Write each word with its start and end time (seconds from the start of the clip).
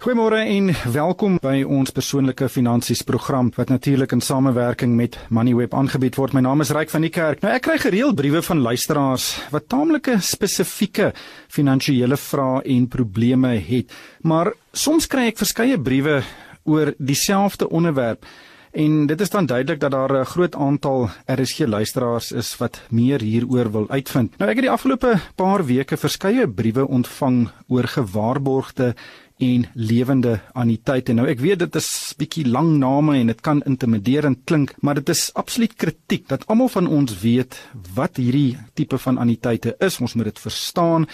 Goeiemôre 0.00 0.38
en 0.48 0.70
welkom 0.94 1.34
by 1.44 1.58
ons 1.60 1.90
persoonlike 1.92 2.46
finansies 2.48 3.02
program 3.04 3.50
wat 3.52 3.68
natuurlik 3.68 4.14
in 4.16 4.22
samewerking 4.24 4.94
met 4.96 5.18
Moneyweb 5.28 5.74
aangebied 5.76 6.16
word. 6.16 6.32
My 6.32 6.40
naam 6.40 6.64
is 6.64 6.70
Ryk 6.72 6.88
van 6.88 7.04
die 7.04 7.10
Kerk. 7.12 7.42
Nou 7.44 7.52
ek 7.52 7.66
kry 7.66 7.76
gereeld 7.82 8.16
briewe 8.16 8.40
van 8.46 8.62
luisteraars 8.64 9.26
wat 9.52 9.68
taamlike 9.68 10.16
spesifieke 10.24 11.10
finansiële 11.52 12.16
vrae 12.16 12.62
en 12.78 12.88
probleme 12.88 13.52
het. 13.60 13.92
Maar 14.24 14.54
soms 14.72 15.04
kry 15.04 15.26
ek 15.34 15.42
verskeie 15.42 15.76
briewe 15.76 16.22
oor 16.64 16.94
dieselfde 16.96 17.68
onderwerp. 17.68 18.24
En 18.72 19.06
dit 19.06 19.20
is 19.20 19.30
dan 19.30 19.46
duidelik 19.46 19.80
dat 19.80 19.90
daar 19.90 20.20
'n 20.20 20.24
groot 20.24 20.54
aantal 20.54 21.10
RSG 21.26 21.66
luisteraars 21.66 22.32
is 22.32 22.56
wat 22.56 22.80
meer 22.88 23.20
hieroor 23.20 23.72
wil 23.72 23.88
uitvind. 23.88 24.38
Nou 24.38 24.50
ek 24.50 24.56
het 24.56 24.64
die 24.64 24.76
afgelope 24.76 25.20
paar 25.34 25.66
weke 25.66 25.96
verskeie 25.96 26.48
briewe 26.48 26.88
ontvang 26.88 27.50
oor 27.68 27.84
gewaarborgde 27.84 28.94
en 29.40 29.66
lewende 29.74 30.36
anniteite. 30.52 31.14
Nou 31.16 31.26
ek 31.30 31.40
weet 31.40 31.62
dit 31.64 31.78
is 31.80 31.88
bietjie 32.20 32.46
lang 32.48 32.74
name 32.80 33.16
en 33.18 33.32
dit 33.32 33.40
kan 33.44 33.62
intimiderend 33.68 34.44
klink, 34.48 34.74
maar 34.84 35.00
dit 35.00 35.12
is 35.14 35.30
absoluut 35.40 35.74
kritiek 35.80 36.28
dat 36.28 36.46
almal 36.52 36.68
van 36.72 36.88
ons 36.90 37.16
weet 37.22 37.56
wat 37.96 38.20
hierdie 38.20 38.58
tipe 38.78 38.98
van 39.00 39.18
anniteite 39.18 39.74
is. 39.80 40.00
Ons 40.00 40.14
moet 40.14 40.30
dit 40.30 40.42
verstaan 40.44 41.08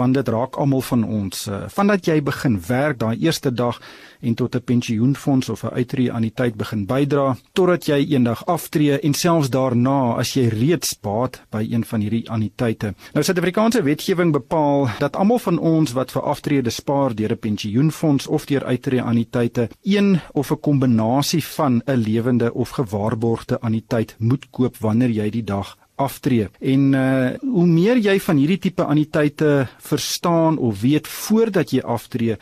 want 0.00 0.16
dit 0.16 0.28
raak 0.32 0.56
almal 0.56 0.80
van 0.80 1.04
ons. 1.04 1.46
Uh, 1.46 1.64
vandat 1.68 2.08
jy 2.08 2.20
begin 2.24 2.56
werk 2.68 2.98
daai 3.02 3.16
eerste 3.20 3.52
dag 3.52 3.80
en 4.20 4.34
tot 4.34 4.56
'n 4.56 4.64
pensioenfonds 4.64 5.48
of 5.48 5.64
'n 5.64 5.74
uitreë 5.80 6.12
aan 6.12 6.22
die 6.22 6.36
tyd 6.40 6.54
begin 6.56 6.86
bydra 6.86 7.36
totdat 7.52 7.86
jy 7.86 8.00
eendag 8.14 8.46
aftree 8.46 9.00
en 9.00 9.14
selfs 9.14 9.50
daarna 9.50 10.16
as 10.18 10.34
jy 10.34 10.48
reeds 10.48 10.96
baat 11.02 11.42
by 11.50 11.66
een 11.70 11.84
van 11.84 12.00
hierdie 12.00 12.30
anniteite. 12.30 12.94
Nou 13.12 13.24
Suid-Afrikaanse 13.24 13.82
wetgewing 13.82 14.32
bepaal 14.32 14.88
dat 14.98 15.16
almal 15.16 15.38
van 15.38 15.58
ons 15.58 15.92
wat 15.92 16.12
vir 16.12 16.22
aftrede 16.22 16.70
spaar 16.70 17.14
deur 17.14 17.32
'n 17.32 17.38
pensioenfonds 17.38 18.26
of 18.26 18.46
deur 18.46 18.64
uitreë 18.64 19.02
anniteite 19.02 19.68
een 19.82 20.20
of 20.32 20.50
'n 20.50 20.60
kombinasie 20.60 21.44
van 21.44 21.82
'n 21.86 21.96
lewende 21.96 22.54
of 22.54 22.68
gewaarborgde 22.70 23.60
anniteit 23.60 24.16
moet 24.18 24.50
koop 24.50 24.76
wanneer 24.76 25.10
jy 25.10 25.30
die 25.30 25.44
dag 25.44 25.76
aftree. 26.00 26.48
En 26.60 26.92
uh 26.96 27.30
hoe 27.40 27.66
meer 27.66 27.98
jy 28.00 28.16
van 28.20 28.38
hierdie 28.40 28.58
tipe 28.66 28.84
anniteite 28.84 29.68
verstaan 29.78 30.58
of 30.58 30.80
weet 30.80 31.08
voordat 31.08 31.72
jy 31.74 31.82
aftree, 31.84 32.36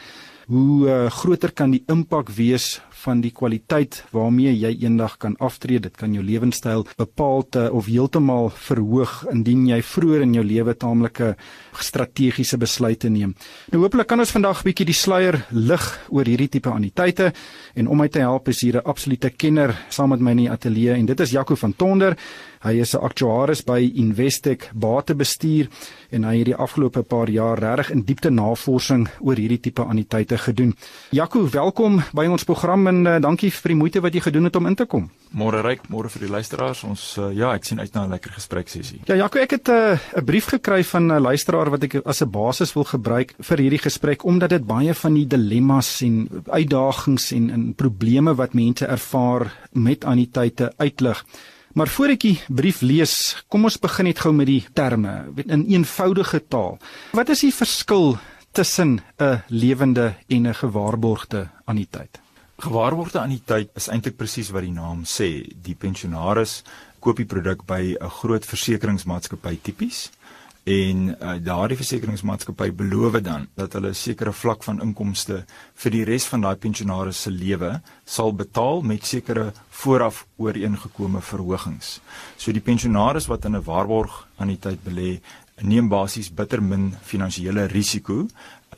hoe 0.49 0.87
uh, 0.89 1.11
groter 1.13 1.53
kan 1.53 1.73
die 1.75 1.83
impak 1.93 2.31
wees 2.33 2.79
van 3.05 3.21
die 3.23 3.31
kwaliteit 3.35 4.01
waarmee 4.15 4.53
jy 4.59 4.73
eendag 4.83 5.17
kan 5.23 5.37
aftree. 5.39 5.81
Dit 5.81 5.97
kan 5.97 6.15
jou 6.15 6.25
lewenstyl 6.25 6.87
bepaal 6.99 7.45
te, 7.49 7.69
of 7.73 7.87
heeltemal 7.87 8.51
verhoog 8.55 9.25
indien 9.33 9.67
jy 9.69 9.81
vroeër 9.83 10.25
in 10.27 10.35
jou 10.39 10.45
lewe 10.45 10.75
taamlike 10.75 11.35
strategiese 11.79 12.59
besluite 12.59 13.11
neem. 13.13 13.35
Nou 13.73 13.83
hopelik 13.85 14.09
kan 14.11 14.21
ons 14.21 14.35
vandag 14.35 14.63
'n 14.63 14.69
bietjie 14.69 14.87
die 14.87 14.95
sluier 14.95 15.47
lig 15.51 15.87
oor 16.11 16.25
hierdie 16.25 16.49
tipe 16.49 16.71
anniteite 16.71 17.33
en 17.75 17.89
om 17.89 17.99
my 17.99 18.09
te 18.09 18.19
help 18.19 18.49
is 18.49 18.61
hier 18.61 18.77
'n 18.77 18.85
absolute 18.85 19.31
kenner 19.31 19.77
saam 19.89 20.09
met 20.11 20.21
my 20.21 20.31
in 20.31 20.37
die 20.37 20.51
ateljee 20.51 20.95
en 20.95 21.07
dit 21.07 21.21
is 21.21 21.31
Jaco 21.31 21.55
van 21.55 21.75
Tonder. 21.77 22.17
Hy 22.61 22.81
is 22.81 22.95
'n 22.95 23.01
aktuaris 23.01 23.63
by 23.63 23.93
Investec 23.95 24.71
Batebestuur 24.75 25.69
en 26.11 26.25
hy 26.25 26.39
het 26.39 26.45
die 26.45 26.57
afgelope 26.57 27.03
paar 27.03 27.29
jaar 27.31 27.59
regtig 27.59 27.91
in 27.91 28.03
diepte 28.03 28.31
navorsing 28.31 29.09
oor 29.21 29.37
hierdie 29.37 29.61
tipe 29.61 29.83
anniteite 29.83 30.39
gedoen. 30.39 30.75
Jaco, 31.11 31.49
welkom 31.51 32.03
by 32.13 32.27
ons 32.27 32.45
program 32.45 32.88
en 32.89 33.07
uh, 33.07 33.17
dankie 33.23 33.51
vir 33.55 33.75
die 33.75 33.79
moeite 33.79 34.01
wat 34.05 34.15
jy 34.15 34.23
gedoen 34.25 34.49
het 34.49 34.57
om 34.57 34.67
in 34.71 34.77
te 34.79 34.87
kom. 34.87 35.09
Môre 35.37 35.61
ryk, 35.65 35.85
môre 35.93 36.09
vir 36.13 36.27
die 36.27 36.31
luisteraars. 36.33 36.85
Ons 36.89 37.05
uh, 37.21 37.29
ja, 37.37 37.53
ek 37.55 37.69
sien 37.69 37.81
uit 37.81 37.93
na 37.95 38.07
'n 38.07 38.15
lekker 38.17 38.33
gesprek 38.33 38.69
sessie. 38.69 39.01
Ja, 39.07 39.15
Jaco, 39.15 39.39
ek 39.39 39.51
het 39.51 39.69
eh, 39.69 39.97
'n 39.97 40.19
uh, 40.19 40.25
brief 40.25 40.49
gekry 40.55 40.83
van 40.85 41.13
'n 41.13 41.21
luisteraar 41.21 41.71
wat 41.71 41.85
ek 41.85 42.01
as 42.05 42.23
'n 42.23 42.31
basis 42.31 42.75
wil 42.75 42.85
gebruik 42.85 43.35
vir 43.39 43.59
hierdie 43.59 43.85
gesprek 43.85 44.25
omdat 44.25 44.51
dit 44.51 44.67
baie 44.67 44.95
van 44.95 45.15
die 45.15 45.27
dilemmas 45.27 46.03
en 46.03 46.29
uitdagings 46.49 47.33
en 47.33 47.51
en 47.51 47.75
probleme 47.75 48.35
wat 48.35 48.55
mense 48.55 48.87
ervaar 48.87 49.53
met 49.73 50.05
anniteite 50.05 50.73
uitlig. 50.79 51.25
Maar 51.75 51.89
voor 51.89 52.09
ek 52.09 52.21
die 52.21 52.41
brief 52.49 52.81
lees, 52.81 53.45
kom 53.49 53.65
ons 53.65 53.79
begin 53.79 54.09
net 54.09 54.19
gou 54.19 54.33
met 54.33 54.47
die 54.47 54.65
terme 54.75 55.29
in 55.47 55.67
eenvoudige 55.69 56.41
taal. 56.49 56.79
Wat 57.13 57.29
is 57.29 57.41
die 57.41 57.55
verskil 57.55 58.17
tussen 58.53 59.01
'n 59.19 59.43
lewende 59.49 60.15
en 60.29 60.47
'n 60.47 60.55
gewaarborgde 60.55 61.49
anniteit? 61.67 62.19
Gewaarborgde 62.59 63.21
anniteit 63.21 63.69
is 63.79 63.87
eintlik 63.87 64.17
presies 64.19 64.49
wat 64.51 64.65
die 64.67 64.73
naam 64.75 65.05
sê. 65.07 65.29
Die 65.63 65.77
pensionaris 65.79 66.65
koop 66.99 67.21
die 67.21 67.29
produk 67.31 67.61
by 67.71 67.95
'n 67.95 68.11
groot 68.19 68.45
versekeringsmaatskappy 68.45 69.61
tipies 69.63 70.11
en 70.67 71.15
uh, 71.15 71.37
daardie 71.39 71.79
versekeringsmaatskappy 71.79 72.73
beloof 72.81 73.21
dan 73.23 73.47
dat 73.55 73.73
hulle 73.79 73.95
'n 73.95 73.95
sekere 73.95 74.33
vlak 74.33 74.65
van 74.65 74.83
inkomste 74.83 75.45
vir 75.75 75.91
die 75.91 76.05
res 76.05 76.27
van 76.27 76.41
daai 76.41 76.57
pensionaris 76.57 77.23
se 77.23 77.31
lewe 77.31 77.81
sal 78.05 78.33
betaal 78.33 78.83
met 78.83 79.07
sekere 79.07 79.53
vooraf 79.71 80.27
ooreengekome 80.37 81.21
verhogings. 81.21 82.01
So 82.37 82.53
die 82.53 82.61
pensionaris 82.71 83.29
wat 83.29 83.45
in 83.45 83.55
'n 83.55 83.63
waarborg 83.63 84.27
anniteit 84.37 84.83
belê, 84.83 85.21
neem 85.63 85.89
basies 85.89 86.31
bitter 86.35 86.63
min 86.63 86.93
finansiële 87.03 87.67
risiko 87.73 88.27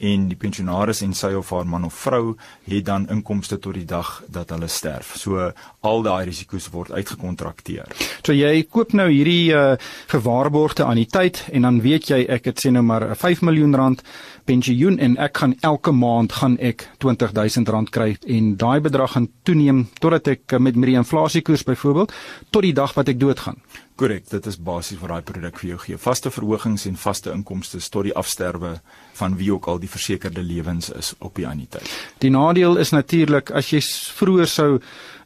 en 0.01 0.29
die 0.31 0.39
pensionaris 0.41 1.03
en 1.05 1.13
sy 1.17 1.33
of 1.37 1.51
haar 1.53 1.67
man 1.69 1.85
of 1.85 1.97
vrou 2.07 2.35
het 2.65 2.87
dan 2.89 3.07
inkomste 3.13 3.59
tot 3.61 3.77
die 3.77 3.85
dag 3.89 4.23
dat 4.33 4.53
hulle 4.55 4.69
sterf. 4.69 5.13
So 5.21 5.51
al 5.85 6.03
daai 6.07 6.25
risiko's 6.31 6.71
word 6.73 6.95
uitgekontrakteer. 6.97 7.91
So 8.25 8.33
jy 8.33 8.65
koop 8.73 8.95
nou 8.97 9.11
hierdie 9.11 9.53
uh, 9.53 9.77
gewaarborgde 10.13 10.87
anniteit 10.89 11.45
en 11.53 11.69
dan 11.69 11.83
weet 11.85 12.09
jy 12.13 12.23
ek 12.33 12.49
het 12.49 12.65
sê 12.65 12.73
nou 12.73 12.85
maar 12.87 13.11
5 13.17 13.45
miljoen 13.45 13.77
rand 13.77 14.05
pensioen 14.49 14.97
en 14.99 15.19
ek 15.21 15.43
gaan 15.43 15.55
elke 15.67 15.93
maand 15.93 16.33
gaan 16.41 16.57
ek 16.59 16.89
R20000 16.97 17.93
kry 17.93 18.15
en 18.25 18.55
daai 18.57 18.81
bedrag 18.81 19.15
gaan 19.17 19.29
toeneem 19.45 19.85
totdat 20.01 20.33
ek 20.33 20.59
met 20.59 20.79
met 20.81 20.89
die 20.95 20.99
inflasiekoers 20.99 21.67
byvoorbeeld 21.69 22.15
tot 22.51 22.65
die 22.65 22.75
dag 22.75 22.97
wat 22.97 23.12
ek 23.12 23.21
doodgaan. 23.21 23.61
Korrek, 24.00 24.31
dit 24.31 24.47
is 24.49 24.56
basies 24.56 24.97
wat 25.03 25.11
daai 25.12 25.27
produk 25.28 25.59
vir 25.61 25.69
jou 25.75 25.78
gee. 25.83 25.99
Vaste 26.00 26.31
verhogings 26.33 26.87
en 26.88 26.94
vaste 26.97 27.34
inkomste 27.34 27.77
tot 27.93 28.06
die 28.09 28.15
afsterwe 28.16 28.71
van 29.19 29.34
wie 29.37 29.50
ook 29.53 29.69
al 29.69 29.81
die 29.83 29.91
versekerde 29.93 30.41
lewens 30.41 30.88
is 30.97 31.12
op 31.19 31.37
die 31.37 31.44
anniteit. 31.44 31.91
Die 32.25 32.31
nadeel 32.33 32.81
is 32.81 32.94
natuurlik 32.97 33.53
as 33.53 33.69
jy 33.75 33.83
vroeër 34.16 34.49
sou 34.49 34.71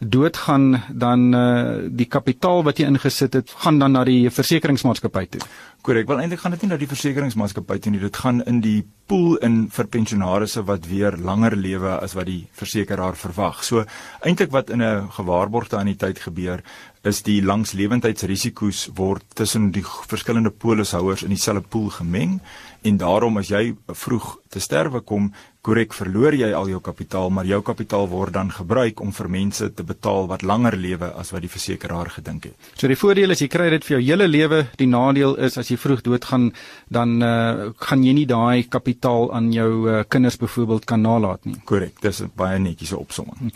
doodgaan 0.01 0.67
dan 0.91 1.29
uh, 1.35 1.45
die 1.87 2.09
kapitaal 2.11 2.65
wat 2.67 2.83
jy 2.83 2.89
ingesit 2.91 3.39
het 3.39 3.55
gaan 3.63 3.79
dan 3.79 3.95
na 3.95 4.03
die 4.09 4.27
versekeringsmaatskappy 4.27 5.27
toe. 5.37 5.45
Korrek, 5.85 6.07
wel 6.09 6.23
eintlik 6.23 6.41
gaan 6.41 6.55
dit 6.55 6.63
nie 6.65 6.69
na 6.71 6.77
die 6.81 6.87
versekeringsmaatskappy 6.89 7.75
toe 7.85 7.91
nie, 7.93 7.99
dit 8.01 8.17
gaan 8.17 8.39
in 8.49 8.63
die 8.65 8.87
pool 9.05 9.35
in 9.45 9.67
vir 9.69 9.85
pensionaarsse 9.93 10.63
wat 10.65 10.87
weer 10.89 11.13
langer 11.21 11.53
lewe 11.61 11.99
as 11.99 12.15
wat 12.17 12.25
die 12.31 12.47
versekeraar 12.57 13.19
verwag. 13.21 13.61
So 13.69 13.85
eintlik 14.25 14.49
wat 14.57 14.73
in 14.73 14.81
'n 14.81 15.11
gewaarborgde 15.13 15.77
anniteit 15.77 16.25
gebeur 16.25 16.63
is 17.05 17.21
die 17.23 17.43
langslewendheidsrisiko's 17.43 18.97
word 18.97 19.25
tussen 19.35 19.73
die 19.73 19.85
verskillende 19.85 20.51
polishouers 20.51 21.23
in 21.23 21.29
dieselfde 21.29 21.69
pool 21.69 21.91
gemeng 21.91 22.41
en 22.85 22.97
daarom 23.01 23.41
as 23.41 23.49
jy 23.49 23.75
vroeg 23.97 24.39
te 24.53 24.61
sterwe 24.61 25.01
kom, 25.01 25.33
korrek 25.65 25.95
verloor 25.97 26.35
jy 26.37 26.51
al 26.53 26.69
jou 26.69 26.81
kapitaal, 26.85 27.31
maar 27.33 27.47
jou 27.49 27.61
kapitaal 27.65 28.07
word 28.11 28.35
dan 28.37 28.51
gebruik 28.53 29.01
om 29.01 29.15
vir 29.17 29.31
mense 29.33 29.71
te 29.73 29.87
betaal 29.87 30.29
wat 30.29 30.45
langer 30.45 30.77
lewe 30.77 31.09
as 31.17 31.33
wat 31.33 31.45
die 31.45 31.51
versekeraar 31.51 32.13
gedink 32.19 32.51
het. 32.51 32.69
So 32.77 32.91
die 32.91 32.99
voordeel 33.01 33.33
is 33.33 33.41
jy 33.41 33.49
kry 33.53 33.71
dit 33.73 33.87
vir 33.87 33.97
jou 33.97 34.03
hele 34.05 34.29
lewe, 34.29 34.61
die 34.77 34.91
nadeel 34.91 35.39
is 35.49 35.57
as 35.61 35.73
jy 35.73 35.79
vroeg 35.81 36.05
doodgaan, 36.05 36.51
dan 36.93 37.17
uh, 37.25 37.71
gaan 37.81 38.05
jy 38.05 38.13
nie 38.21 38.27
daai 38.29 38.69
kapitaal 38.69 39.31
aan 39.33 39.51
jou 39.57 39.71
uh, 39.89 40.03
kinders 40.09 40.37
byvoorbeeld 40.43 40.85
kan 40.91 41.01
nalat 41.01 41.49
nie. 41.49 41.57
Korrek, 41.65 41.97
dis 42.05 42.21
'n 42.21 42.31
baie 42.37 42.59
netjiese 42.61 42.99
opsomming. 43.01 43.55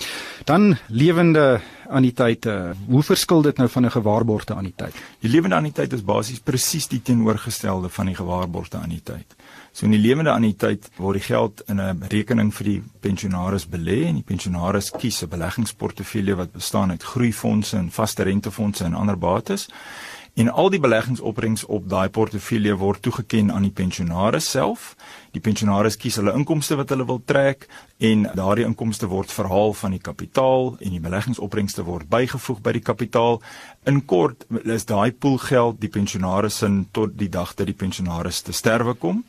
Dan 0.48 0.78
lewende 0.88 1.60
anniteite. 1.88 2.74
Hoe 2.88 3.02
verskil 3.02 3.42
dit 3.42 3.56
nou 3.56 3.68
van 3.68 3.84
'n 3.84 3.90
gewaarborgde 3.90 4.54
anniteit? 4.54 4.94
Die 5.20 5.30
lewende 5.30 5.56
anniteit 5.56 5.92
is 5.92 6.04
basies 6.04 6.40
presies 6.40 6.88
die 6.88 7.02
teenoorgestelde 7.02 7.88
van 7.88 8.06
die 8.06 8.14
gewaarborgde 8.14 8.76
anniteit. 8.76 9.17
So 9.72 9.86
in 9.86 9.92
die 9.92 10.00
lewende 10.00 10.32
anniteit 10.32 10.90
word 10.96 11.14
die 11.14 11.26
geld 11.26 11.62
in 11.68 11.80
'n 11.80 12.02
rekening 12.10 12.52
vir 12.54 12.64
die 12.64 12.82
pensionaris 13.00 13.66
belê 13.66 14.06
en 14.06 14.14
die 14.14 14.26
pensionaris 14.26 14.90
kies 14.90 15.22
'n 15.22 15.28
beleggingsportefeulje 15.28 16.36
wat 16.36 16.52
bestaan 16.52 16.90
uit 16.90 17.02
groeifondse 17.02 17.76
en 17.76 17.90
vaste 17.90 18.22
rentefondse 18.22 18.84
en 18.84 18.94
ander 18.94 19.18
bates. 19.18 19.68
En 20.38 20.52
al 20.52 20.70
die 20.70 20.78
beleggingsopbrengs 20.78 21.64
op 21.66 21.88
daai 21.90 22.08
portefeulje 22.14 22.76
word 22.78 23.02
toegeken 23.02 23.48
aan 23.52 23.64
die 23.66 23.74
pensionaris 23.74 24.50
self. 24.50 24.92
Die 25.34 25.40
pensionaris 25.42 25.96
kies 25.98 26.20
hulle 26.20 26.30
inkomste 26.38 26.76
wat 26.78 26.92
hulle 26.94 27.06
wil 27.08 27.18
trek 27.26 27.66
en 27.98 28.22
daardie 28.38 28.66
inkomste 28.68 29.08
word 29.10 29.34
verhaal 29.34 29.74
van 29.80 29.96
die 29.96 30.00
kapitaal 30.08 30.76
en 30.78 30.94
die 30.94 31.02
beleggingsopbrengste 31.02 31.82
word 31.88 32.06
bygevoeg 32.12 32.60
by 32.62 32.76
die 32.78 32.84
kapitaal. 32.86 33.40
In 33.90 33.98
kort 34.06 34.46
is 34.62 34.86
daai 34.86 35.10
poolgeld 35.10 35.82
die 35.82 35.90
pensionaris 35.90 36.62
se 36.62 36.70
tot 36.94 37.18
die 37.18 37.32
dag 37.34 37.56
dat 37.58 37.66
die 37.66 37.78
pensionaris 37.82 38.40
te 38.46 38.54
sterwe 38.54 38.94
kom. 38.94 39.24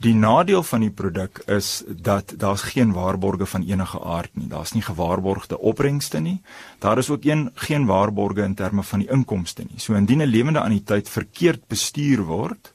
Die 0.00 0.14
nadeel 0.16 0.62
van 0.64 0.80
die 0.80 0.92
produk 0.96 1.42
is 1.52 1.82
dat 1.86 2.32
daar's 2.40 2.62
geen 2.72 2.92
waarborge 2.96 3.46
van 3.46 3.66
enige 3.68 4.00
aard 4.00 4.30
nie. 4.32 4.46
Daar's 4.48 4.72
nie 4.72 4.82
gewaarborgde 4.82 5.58
opbrengste 5.58 6.20
nie. 6.24 6.38
Daar 6.78 6.98
is 6.98 7.10
ook 7.10 7.24
een 7.24 7.50
geen 7.54 7.84
waarborge 7.86 8.42
in 8.42 8.54
terme 8.54 8.82
van 8.82 8.98
die 8.98 9.10
inkomste 9.10 9.62
nie. 9.68 9.76
So 9.76 9.94
indien 9.94 10.22
'n 10.22 10.32
lewende 10.32 10.60
anniteit 10.60 11.08
verkeerd 11.08 11.66
bestuur 11.68 12.22
word, 12.24 12.72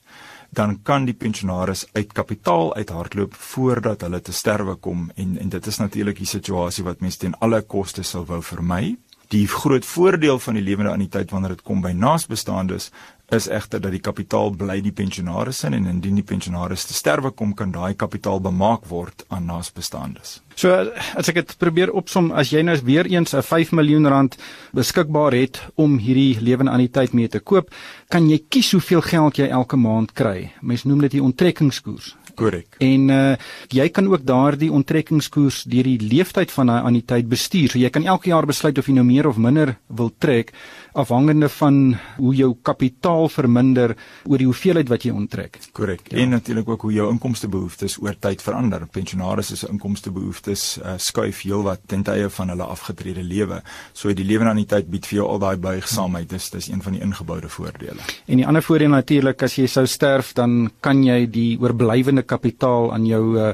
dan 0.50 0.82
kan 0.82 1.04
die 1.04 1.14
pensionaris 1.14 1.86
uit 1.92 2.12
kapitaal 2.12 2.74
uithardloop 2.74 3.34
voordat 3.34 4.00
hulle 4.00 4.20
te 4.20 4.32
sterwe 4.32 4.74
kom 4.74 5.10
en 5.14 5.38
en 5.38 5.48
dit 5.48 5.66
is 5.66 5.76
natuurlik 5.76 6.16
die 6.16 6.26
situasie 6.26 6.84
wat 6.84 7.00
mense 7.00 7.18
teen 7.18 7.34
alle 7.38 7.62
koste 7.62 8.02
sou 8.02 8.24
wou 8.24 8.42
vermy. 8.42 8.96
Die 9.34 9.46
groot 9.50 9.84
voordeel 9.84 10.38
van 10.38 10.54
die 10.54 10.62
lewende 10.62 10.92
anniteit 10.92 11.30
wanneer 11.34 11.56
dit 11.56 11.62
kom 11.66 11.80
by 11.82 11.90
naasbestaandes 11.90 12.90
is 13.34 13.48
egter 13.50 13.80
dat 13.82 13.90
die 13.90 14.00
kapitaal 14.00 14.52
bly 14.54 14.76
die 14.84 14.92
pensionaris 14.94 15.64
in 15.66 15.74
en 15.74 15.88
indien 15.90 16.14
die 16.14 16.26
pensionaris 16.26 16.84
te 16.86 16.94
sterwe 16.94 17.32
kom 17.34 17.56
kan 17.58 17.72
daai 17.74 17.96
kapitaal 17.98 18.38
bemaak 18.40 18.86
word 18.86 19.24
aan 19.34 19.48
naasbestaandes. 19.50 20.36
So 20.54 20.70
as 21.18 21.32
ek 21.32 21.40
dit 21.40 21.56
probeer 21.58 21.90
opsom 21.90 22.30
as 22.30 22.52
jy 22.54 22.62
nou 22.62 22.76
weer 22.86 23.10
eens 23.10 23.34
'n 23.34 23.42
5 23.42 23.72
miljoen 23.72 24.06
rand 24.06 24.36
beskikbaar 24.72 25.32
het 25.32 25.60
om 25.74 25.98
hierdie 25.98 26.38
lewende 26.40 26.70
anniteit 26.70 27.12
mee 27.12 27.28
te 27.28 27.40
koop, 27.40 27.74
kan 28.08 28.30
jy 28.30 28.38
kies 28.48 28.70
hoeveel 28.72 29.02
geld 29.02 29.36
jy 29.36 29.48
elke 29.48 29.76
maand 29.76 30.12
kry. 30.12 30.52
Mens 30.62 30.84
noem 30.84 31.00
dit 31.00 31.10
die 31.10 31.22
onttrekkingskoers. 31.22 32.14
Korrek. 32.36 32.78
En 32.84 33.10
uh 33.10 33.36
jy 33.72 33.88
kan 33.90 34.06
ook 34.08 34.24
daardie 34.26 34.70
onttrekkingskoers 34.72 35.64
deur 35.70 35.88
die 35.88 36.00
leeftyd 36.00 36.52
van 36.54 36.70
daai 36.70 36.82
anniteit 36.88 37.28
bestuur. 37.28 37.72
So 37.72 37.80
jy 37.82 37.90
kan 37.90 38.06
elke 38.06 38.30
jaar 38.30 38.46
besluit 38.46 38.78
of 38.78 38.86
jy 38.86 38.94
nou 38.98 39.06
meer 39.06 39.28
of 39.28 39.40
minder 39.40 39.76
wil 39.88 40.12
trek 40.18 40.52
afhangende 40.96 41.48
van 41.48 41.96
hoe 42.16 42.34
jou 42.34 42.50
kapitaal 42.62 43.28
verminder 43.32 43.94
oor 44.24 44.40
die 44.40 44.48
hoeveelheid 44.48 44.88
wat 44.88 45.04
jy 45.06 45.12
onttrek. 45.14 45.58
Korrek. 45.76 46.08
Ja. 46.10 46.18
En 46.22 46.34
natuurlik 46.34 46.68
ook 46.68 46.86
hoe 46.88 46.92
jou 46.92 47.10
inkomstebehoeftes 47.12 47.98
oor 48.02 48.16
tyd 48.18 48.42
verander. 48.42 48.86
Pensionaars 48.92 49.52
se 49.54 49.68
inkomstebehoeftes 49.70 50.64
uh, 50.78 50.96
skuif 50.96 51.42
heelwat 51.46 51.84
ten 51.86 52.02
tye 52.06 52.30
van 52.32 52.52
hulle 52.52 52.64
afgetrede 52.64 53.22
lewe. 53.22 53.60
So 53.92 54.12
die 54.16 54.26
lewenanniteit 54.26 54.88
bied 54.90 55.06
vir 55.08 55.20
jou 55.20 55.28
al 55.34 55.42
daai 55.42 55.56
buigsaamheid. 55.60 56.28
Dis 56.30 56.50
dis 56.54 56.70
een 56.72 56.82
van 56.82 56.96
die 56.96 57.02
ingeboude 57.04 57.50
voordele. 57.52 58.00
En 58.26 58.40
die 58.40 58.46
ander 58.46 58.64
voordeel 58.64 58.94
natuurlik 58.94 59.42
as 59.46 59.58
jy 59.58 59.68
sou 59.70 59.86
sterf, 59.86 60.32
dan 60.36 60.70
kan 60.80 61.02
jy 61.04 61.26
die 61.30 61.58
oorblywende 61.60 62.24
kapitaal 62.26 62.92
aan 62.94 63.06
jou 63.06 63.22
uh, 63.36 63.52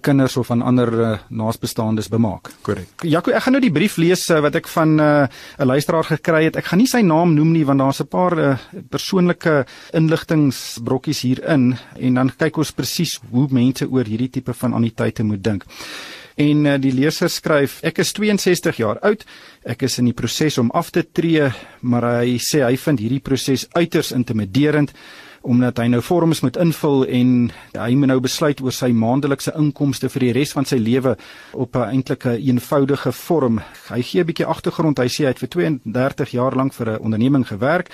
kinders 0.00 0.36
of 0.40 0.50
aan 0.54 0.62
ander 0.62 0.92
uh, 0.94 1.12
naasbestaandes 1.28 2.08
bemaak. 2.12 2.52
Korrek. 2.66 3.04
Jaco, 3.04 3.34
ek 3.34 3.46
gaan 3.46 3.58
nou 3.58 3.64
die 3.64 3.74
brief 3.74 3.98
lees 4.00 4.26
uh, 4.30 4.40
wat 4.44 4.60
ek 4.60 4.70
van 4.70 4.96
'n 4.96 5.00
uh, 5.00 5.66
luisteraar 5.66 6.04
gekry 6.04 6.44
het. 6.48 6.56
Ek 6.56 6.70
gaan 6.70 6.83
nie 6.84 6.90
sy 6.90 7.00
naam 7.00 7.32
noem 7.32 7.54
nie 7.54 7.64
want 7.64 7.80
daar's 7.80 8.00
'n 8.00 8.10
paar 8.12 8.34
uh, 8.38 8.58
persoonlike 8.90 9.64
inligtingbrokkies 9.96 11.20
hierin 11.24 11.76
en 11.96 12.14
dan 12.14 12.30
kyk 12.36 12.58
ons 12.58 12.72
presies 12.72 13.20
hoe 13.30 13.48
mense 13.50 13.88
oor 13.88 14.04
hierdie 14.04 14.28
tipe 14.28 14.52
van 14.52 14.74
anniteite 14.74 15.24
moet 15.24 15.42
dink. 15.42 15.64
En 16.36 16.66
uh, 16.66 16.78
die 16.78 16.92
leser 16.92 17.30
skryf: 17.30 17.80
Ek 17.82 17.98
is 17.98 18.12
62 18.12 18.76
jaar 18.76 18.98
oud. 19.00 19.24
Ek 19.64 19.82
is 19.82 19.98
in 19.98 20.04
die 20.04 20.12
proses 20.12 20.58
om 20.58 20.70
af 20.70 20.90
te 20.90 21.02
tree, 21.02 21.48
maar 21.80 22.20
hy 22.20 22.36
sê 22.38 22.64
hy 22.64 22.76
vind 22.76 23.00
hierdie 23.00 23.22
proses 23.22 23.66
uiters 23.72 24.12
intimiderend 24.12 24.92
omdat 25.44 25.78
hy 25.78 25.86
nou 25.92 26.00
vorms 26.02 26.40
moet 26.40 26.56
invul 26.56 27.04
en 27.04 27.30
hy 27.76 27.94
moet 28.00 28.08
nou 28.08 28.20
besluit 28.24 28.60
oor 28.64 28.72
sy 28.72 28.88
maandelikse 28.96 29.52
inkomste 29.60 30.08
vir 30.08 30.26
die 30.26 30.32
res 30.38 30.54
van 30.56 30.64
sy 30.64 30.78
lewe 30.80 31.16
op 31.52 31.76
'n 31.76 32.00
eintlike 32.00 32.38
eenvoudige 32.40 33.12
vorm. 33.12 33.60
Hy 33.90 34.02
gee 34.02 34.20
'n 34.20 34.26
bietjie 34.26 34.46
agtergrond. 34.46 34.98
Hy 34.98 35.08
sê 35.08 35.24
hy 35.24 35.32
het 35.32 35.38
vir 35.38 35.48
32 35.48 36.30
jaar 36.30 36.56
lank 36.56 36.72
vir 36.72 36.90
'n 36.90 37.02
onderneming 37.04 37.46
gewerk 37.46 37.90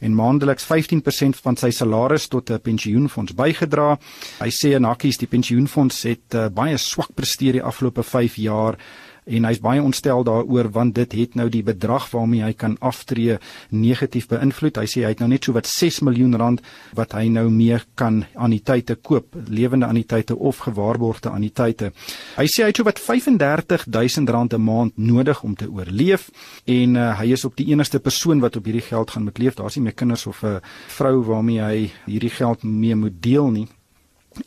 en 0.00 0.14
maandeliks 0.14 0.64
15% 0.66 1.38
van 1.42 1.56
sy 1.56 1.70
salaris 1.70 2.28
tot 2.28 2.50
'n 2.50 2.60
pensioenfonds 2.60 3.34
bygedra. 3.34 3.98
Hy 4.38 4.50
sê 4.50 4.74
en 4.74 4.84
hakkies 4.84 5.18
die 5.18 5.26
pensioenfonds 5.28 6.02
het 6.02 6.34
uh, 6.34 6.48
baie 6.48 6.76
swak 6.76 7.14
presteer 7.14 7.52
die 7.52 7.62
afgelope 7.62 8.02
5 8.02 8.36
jaar 8.36 8.78
en 9.24 9.44
hy's 9.46 9.60
baie 9.62 9.82
ontstel 9.82 10.24
daaroor 10.26 10.70
want 10.74 10.94
dit 10.94 11.12
het 11.12 11.36
nou 11.38 11.48
die 11.52 11.62
bedrag 11.62 12.08
waarmee 12.10 12.42
hy 12.42 12.52
kan 12.58 12.76
aftree 12.80 13.38
negatief 13.70 14.28
beïnvloed. 14.30 14.80
Hy 14.82 14.88
sê 14.90 15.04
hy 15.06 15.12
het 15.14 15.22
nou 15.22 15.28
net 15.30 15.46
so 15.46 15.54
wat 15.56 15.68
6 15.70 16.00
miljoen 16.06 16.34
rand 16.38 16.62
wat 16.98 17.14
hy 17.18 17.28
nou 17.30 17.48
mee 17.50 17.78
kan 17.94 18.22
anniteite 18.34 18.96
koop, 18.96 19.36
lewende 19.48 19.86
anniteite 19.86 20.36
of 20.36 20.62
gewaarborgde 20.66 21.30
anniteite. 21.30 21.92
Hy 22.36 22.46
sê 22.50 22.66
hy 22.66 22.72
het 22.72 22.80
so 22.82 22.88
wat 22.88 22.98
35000 23.02 24.30
rand 24.30 24.54
'n 24.54 24.62
maand 24.62 24.96
nodig 24.96 25.42
om 25.42 25.54
te 25.54 25.70
oorleef 25.70 26.30
en 26.66 26.96
uh, 26.96 27.18
hy 27.18 27.32
is 27.32 27.44
op 27.44 27.56
die 27.56 27.70
enigste 27.70 28.00
persoon 28.00 28.40
wat 28.40 28.56
op 28.56 28.64
hierdie 28.64 28.88
geld 28.88 29.10
gaan 29.10 29.24
moet 29.24 29.38
leef. 29.38 29.54
Daar's 29.54 29.76
nie 29.76 29.84
meer 29.84 29.94
kinders 29.94 30.26
of 30.26 30.42
'n 30.42 30.60
vrou 30.88 31.22
waarmee 31.22 31.60
hy 31.60 31.90
hierdie 32.06 32.30
geld 32.30 32.62
mee 32.62 32.96
moet 32.96 33.22
deel 33.22 33.50
nie. 33.50 33.68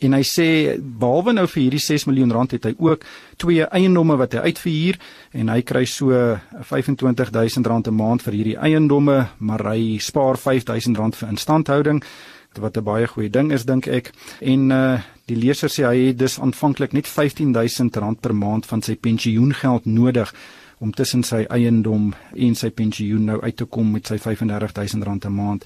En 0.00 0.12
hy 0.12 0.22
sê 0.22 0.48
behalwe 0.78 1.32
nou 1.32 1.46
vir 1.46 1.62
hierdie 1.62 1.82
6 1.82 2.06
miljoen 2.06 2.32
rand 2.32 2.50
het 2.56 2.64
hy 2.64 2.74
ook 2.78 3.04
twee 3.36 3.64
eiendomme 3.64 4.16
wat 4.16 4.32
hy 4.32 4.38
uitverhuur 4.50 4.98
en 5.32 5.48
hy 5.48 5.60
kry 5.62 5.84
so 5.84 6.38
25000 6.62 7.66
rand 7.66 7.88
'n 7.88 7.94
maand 7.94 8.22
vir 8.22 8.32
hierdie 8.32 8.58
eiendomme, 8.58 9.28
maar 9.38 9.62
hy 9.72 9.98
spaar 9.98 10.36
5000 10.36 10.96
rand 10.96 11.16
vir 11.16 11.28
instandhouding 11.28 12.02
wat 12.58 12.76
'n 12.76 12.84
baie 12.84 13.06
goeie 13.06 13.30
ding 13.30 13.52
is 13.52 13.64
dink 13.64 13.86
ek. 13.86 14.12
En 14.40 14.70
uh 14.70 14.98
die 15.26 15.36
leser 15.36 15.68
sê 15.68 15.82
hy 15.82 16.06
het 16.06 16.18
dus 16.18 16.38
aanvanklik 16.38 16.92
net 16.92 17.08
15000 17.08 17.96
rand 17.96 18.20
per 18.20 18.34
maand 18.34 18.66
van 18.66 18.82
sy 18.82 18.94
pensioengeld 18.94 19.84
nodig 19.84 20.32
om 20.78 20.92
tussen 20.92 21.22
sy 21.22 21.44
eiendom 21.50 22.14
en 22.34 22.54
sy 22.54 22.70
pensioen 22.70 23.24
nou 23.24 23.40
uit 23.40 23.56
te 23.56 23.64
kom 23.64 23.90
met 23.90 24.06
sy 24.06 24.18
35000 24.18 25.04
rand 25.04 25.24
'n 25.24 25.34
maand. 25.34 25.64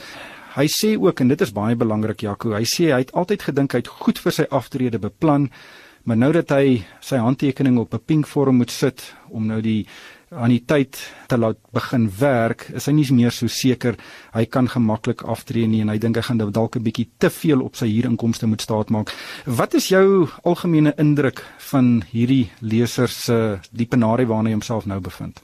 Hy 0.51 0.67
sê 0.67 0.97
ook 0.99 1.21
en 1.23 1.29
dit 1.31 1.41
is 1.41 1.53
baie 1.55 1.77
belangrik 1.79 2.25
Jaco, 2.25 2.57
hy 2.57 2.65
sê 2.67 2.89
hy 2.91 3.05
het 3.05 3.13
altyd 3.15 3.45
gedink 3.47 3.75
hy 3.77 3.85
het 3.85 3.91
goed 4.03 4.19
vir 4.19 4.35
sy 4.35 4.47
aftrede 4.51 4.99
beplan, 4.99 5.47
maar 6.03 6.19
nou 6.19 6.33
dat 6.35 6.51
hy 6.51 6.81
sy 7.07 7.21
handtekening 7.23 7.79
op 7.79 7.95
'n 7.95 8.03
pink 8.07 8.27
vorm 8.27 8.57
moet 8.57 8.71
sit 8.71 9.15
om 9.31 9.47
nou 9.47 9.61
die 9.61 9.87
aan 10.31 10.51
die 10.51 10.63
tyd 10.67 10.99
te 11.29 11.37
laat 11.39 11.59
begin 11.75 12.09
werk, 12.19 12.69
is 12.75 12.87
hy 12.87 12.93
nie 12.93 13.07
meer 13.13 13.31
so 13.31 13.47
seker 13.47 13.97
hy 14.33 14.45
kan 14.47 14.69
gemaklik 14.69 15.23
aftree 15.23 15.67
nie 15.67 15.83
en 15.83 15.89
hy 15.89 15.99
dink 15.99 16.17
hy 16.17 16.23
gaan 16.23 16.39
dalk 16.39 16.77
'n 16.77 16.83
bietjie 16.83 17.09
te 17.19 17.31
veel 17.31 17.63
op 17.63 17.77
sy 17.77 17.87
huurinkomste 17.87 18.47
moet 18.47 18.63
staatmaak. 18.63 19.11
Wat 19.47 19.75
is 19.75 19.89
jou 19.89 20.29
algemene 20.45 20.95
indruk 20.99 21.45
van 21.59 22.03
hierdie 22.11 22.51
leser 22.61 23.09
se 23.09 23.61
diepe 23.71 23.97
narie 23.97 24.27
waarna 24.27 24.49
hy 24.49 24.55
homself 24.55 24.87
nou 24.87 25.01
bevind? 25.01 25.41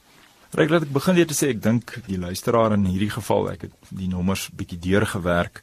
Reg 0.54 0.70
laat 0.70 0.86
ek 0.86 0.94
begin 0.94 1.18
weer 1.18 1.26
te 1.26 1.34
sê 1.34 1.50
ek 1.50 1.62
dink 1.62 1.96
die 2.06 2.18
luisteraar 2.20 2.76
in 2.76 2.86
hierdie 2.86 3.10
geval 3.10 3.50
ek 3.50 3.66
het 3.66 3.90
die 3.90 4.10
nommers 4.12 4.46
bietjie 4.54 4.78
deurgewerk 4.78 5.62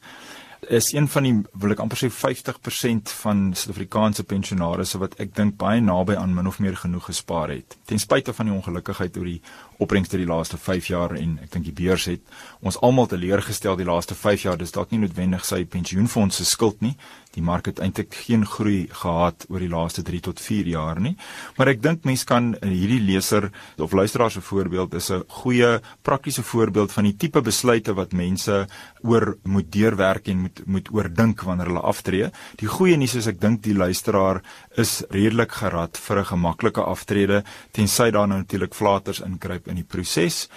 is 0.68 0.92
een 0.92 1.08
van 1.08 1.22
die 1.22 1.34
wil 1.60 1.72
ek 1.74 1.80
amper 1.82 1.98
sê 1.98 2.08
50% 2.12 3.12
van 3.22 3.40
Suid-Afrikaanse 3.56 4.24
pensionaars 4.28 4.94
wat 5.00 5.16
ek 5.22 5.34
dink 5.36 5.56
baie 5.60 5.80
naby 5.80 6.16
aan 6.16 6.34
min 6.34 6.48
of 6.48 6.58
meer 6.62 6.76
genoeg 6.76 7.08
gespaar 7.10 7.52
het. 7.52 7.76
Ten 7.84 8.00
spyte 8.00 8.32
van 8.32 8.48
die 8.48 8.54
ongelukkigheid 8.54 9.16
oor 9.16 9.28
die 9.28 9.40
opbrengste 9.82 10.20
die 10.20 10.28
laaste 10.28 10.58
5 10.60 10.88
jaar 10.88 11.16
en 11.18 11.38
ek 11.42 11.52
dink 11.52 11.68
die 11.68 11.76
beurs 11.84 12.06
het 12.08 12.22
ons 12.60 12.78
almal 12.80 13.08
teleurgestel 13.10 13.76
die 13.76 13.88
laaste 13.88 14.14
5 14.14 14.46
jaar. 14.46 14.58
Dis 14.60 14.72
dalk 14.72 14.92
nie 14.92 15.02
noodwendig 15.02 15.44
sy 15.44 15.64
pensioenfonds 15.64 16.40
se 16.40 16.48
skuld 16.48 16.80
nie. 16.80 16.94
Die 17.34 17.42
mark 17.42 17.66
het 17.66 17.80
eintlik 17.82 18.14
geen 18.14 18.44
groei 18.46 18.86
gehad 18.90 19.46
oor 19.50 19.62
die 19.62 19.70
laaste 19.70 20.04
3 20.06 20.20
tot 20.28 20.40
4 20.40 20.68
jaar 20.70 21.00
nie. 21.02 21.16
Maar 21.58 21.72
ek 21.74 21.82
dink 21.82 22.04
mense 22.06 22.26
kan 22.28 22.52
hierdie 22.62 23.00
leser 23.02 23.50
of 23.82 23.92
luisteraar 23.92 24.30
se 24.30 24.40
voorbeeld 24.40 24.94
is 24.94 25.10
'n 25.10 25.24
goeie 25.28 25.80
praktiese 26.02 26.42
voorbeeld 26.42 26.92
van 26.92 27.04
die 27.04 27.16
tipe 27.16 27.40
besluite 27.40 27.94
wat 27.94 28.12
mense 28.12 28.66
oor 29.02 29.36
moet 29.42 29.72
deurwerk 29.72 30.28
en 30.28 30.38
moet 30.38 30.62
moet 30.66 30.88
oordink 30.92 31.42
wanneer 31.42 31.66
hulle 31.66 31.80
aftree. 31.80 32.30
Die 32.56 32.68
goeie 32.68 32.96
nuus 32.96 33.14
is 33.14 33.26
ek 33.26 33.40
dink 33.40 33.62
die 33.62 33.74
luisteraar 33.74 34.42
is 34.76 35.02
redelik 35.10 35.52
gerad 35.52 35.98
vir 35.98 36.18
'n 36.18 36.24
gemaklike 36.24 36.80
aftrede 36.80 37.44
tensy 37.72 38.10
daar 38.10 38.28
nou 38.28 38.38
natuurlik 38.38 38.74
flaters 38.74 39.20
inkruip 39.20 39.68
in 39.68 39.76
die 39.76 39.84
proses. 39.84 40.48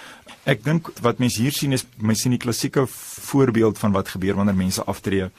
Ek 0.44 0.64
dink 0.64 0.90
wat 1.02 1.18
mense 1.18 1.42
hier 1.42 1.52
sien 1.52 1.72
is 1.72 1.84
mense 1.98 2.22
sien 2.22 2.30
die 2.30 2.38
klassieke 2.38 2.86
voorbeeld 2.86 3.78
van 3.78 3.92
wat 3.92 4.08
gebeur 4.08 4.34
wanneer 4.34 4.54
mense 4.54 4.84
aftree. 4.84 5.30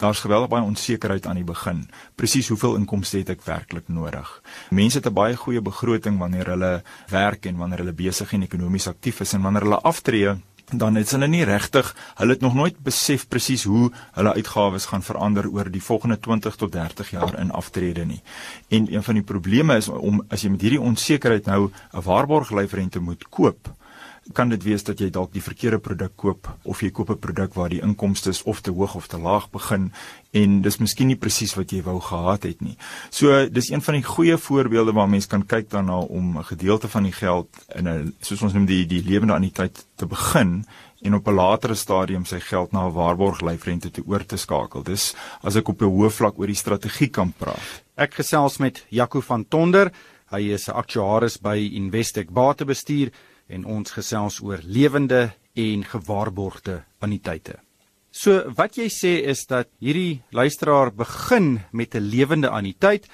Daar's 0.00 0.20
geweldig 0.24 0.48
baie 0.48 0.64
onsekerheid 0.64 1.26
aan 1.26 1.36
die 1.36 1.44
begin. 1.44 1.82
Presies 2.16 2.48
hoeveel 2.48 2.78
inkomste 2.80 3.18
het 3.20 3.34
ek 3.34 3.42
werklik 3.44 3.90
nodig? 3.92 4.28
Mense 4.72 4.96
het 4.98 5.06
'n 5.06 5.12
baie 5.12 5.36
goeie 5.36 5.60
begroting 5.60 6.18
wanneer 6.18 6.46
hulle 6.46 6.82
werk 7.08 7.46
en 7.46 7.56
wanneer 7.56 7.78
hulle 7.78 7.92
besig 7.92 8.32
en 8.32 8.42
ekonomies 8.42 8.88
aktief 8.88 9.20
is 9.20 9.32
en 9.32 9.42
wanneer 9.42 9.62
hulle 9.62 9.82
aftree 9.82 10.36
dan 10.72 10.94
het 10.94 11.10
hulle 11.10 11.26
nie 11.26 11.44
regtig, 11.44 11.96
hulle 12.14 12.32
het 12.32 12.40
nog 12.40 12.54
nooit 12.54 12.78
besef 12.82 13.28
presies 13.28 13.64
hoe 13.64 13.90
hulle 14.12 14.34
uitgawes 14.34 14.86
gaan 14.86 15.02
verander 15.02 15.48
oor 15.50 15.70
die 15.70 15.82
volgende 15.82 16.18
20 16.18 16.56
tot 16.56 16.72
30 16.72 17.10
jaar 17.10 17.38
in 17.38 17.50
aftrede 17.50 18.04
nie. 18.04 18.22
En 18.68 18.92
een 18.92 19.02
van 19.02 19.14
die 19.14 19.22
probleme 19.22 19.76
is 19.76 19.88
om 19.88 20.24
as 20.28 20.42
jy 20.42 20.50
met 20.50 20.60
hierdie 20.60 20.80
onsekerheid 20.80 21.46
nou 21.46 21.70
'n 21.92 22.02
waarborglyfrente 22.02 23.00
moet 23.00 23.28
koop, 23.28 23.68
kan 24.32 24.48
dit 24.48 24.62
wees 24.62 24.84
dat 24.84 25.00
jy 25.00 25.10
dalk 25.10 25.32
die 25.32 25.42
verkeerde 25.42 25.78
produk 25.78 26.12
koop 26.16 26.48
of 26.64 26.82
jy 26.82 26.90
koop 26.90 27.10
'n 27.10 27.18
produk 27.18 27.54
waar 27.54 27.68
die 27.68 27.82
inkomste 27.82 28.32
of 28.44 28.60
te 28.60 28.70
hoog 28.70 28.94
of 28.94 29.06
te 29.06 29.18
laag 29.18 29.50
begin 29.50 29.92
en 30.32 30.62
dis 30.62 30.78
miskien 30.78 31.08
nie 31.08 31.16
presies 31.16 31.54
wat 31.56 31.72
jy 31.72 31.82
wou 31.82 32.00
gehad 32.00 32.42
het 32.42 32.60
nie. 32.60 32.76
So 33.10 33.48
dis 33.48 33.70
een 33.70 33.82
van 33.82 33.94
die 33.94 34.02
goeie 34.02 34.36
voorbeelde 34.36 34.92
waar 34.92 35.08
mens 35.08 35.26
kan 35.26 35.46
kyk 35.46 35.70
daarna 35.70 35.98
om 35.98 36.38
'n 36.38 36.44
gedeelte 36.44 36.88
van 36.88 37.02
die 37.02 37.12
geld 37.12 37.48
in 37.74 37.88
'n 37.88 38.14
soos 38.20 38.42
ons 38.42 38.52
noem 38.52 38.66
die 38.66 38.86
die 38.86 39.02
lewende 39.02 39.34
anniteit 39.34 39.86
te 39.96 40.06
begin 40.06 40.64
en 41.02 41.14
op 41.14 41.26
'n 41.26 41.34
latere 41.34 41.74
stadium 41.74 42.24
sy 42.24 42.40
geld 42.40 42.72
na 42.72 42.86
'n 42.86 42.92
waarborglyfrente 42.92 43.90
te 43.90 44.02
oor 44.06 44.26
te 44.26 44.36
skakel. 44.36 44.82
Dis 44.82 45.14
as 45.42 45.56
ek 45.56 45.68
op 45.68 45.82
'n 45.82 45.84
hoë 45.84 46.10
vlak 46.10 46.38
oor 46.38 46.46
die 46.46 46.54
strategie 46.54 47.08
kan 47.08 47.32
praat. 47.32 47.82
Ek 47.96 48.14
gesels 48.14 48.58
met 48.58 48.86
Jaco 48.88 49.20
van 49.20 49.48
Tonder. 49.48 49.92
Hy 50.30 50.52
is 50.52 50.68
'n 50.68 50.72
aktuaris 50.72 51.40
by 51.40 51.70
Investec 51.72 52.30
Batebestuur 52.30 53.10
en 53.50 53.64
ons 53.64 53.90
gesels 53.90 54.40
oor 54.40 54.60
lewende 54.62 55.32
en 55.54 55.84
gewaarborgde 55.84 56.82
anniteite. 56.98 57.58
So 58.10 58.42
wat 58.58 58.78
jy 58.78 58.88
sê 58.90 59.12
is 59.30 59.44
dat 59.46 59.68
hierdie 59.78 60.22
luisteraar 60.34 60.90
begin 60.90 61.60
met 61.70 61.94
'n 61.94 62.10
lewende 62.10 62.48
anniteit 62.48 63.06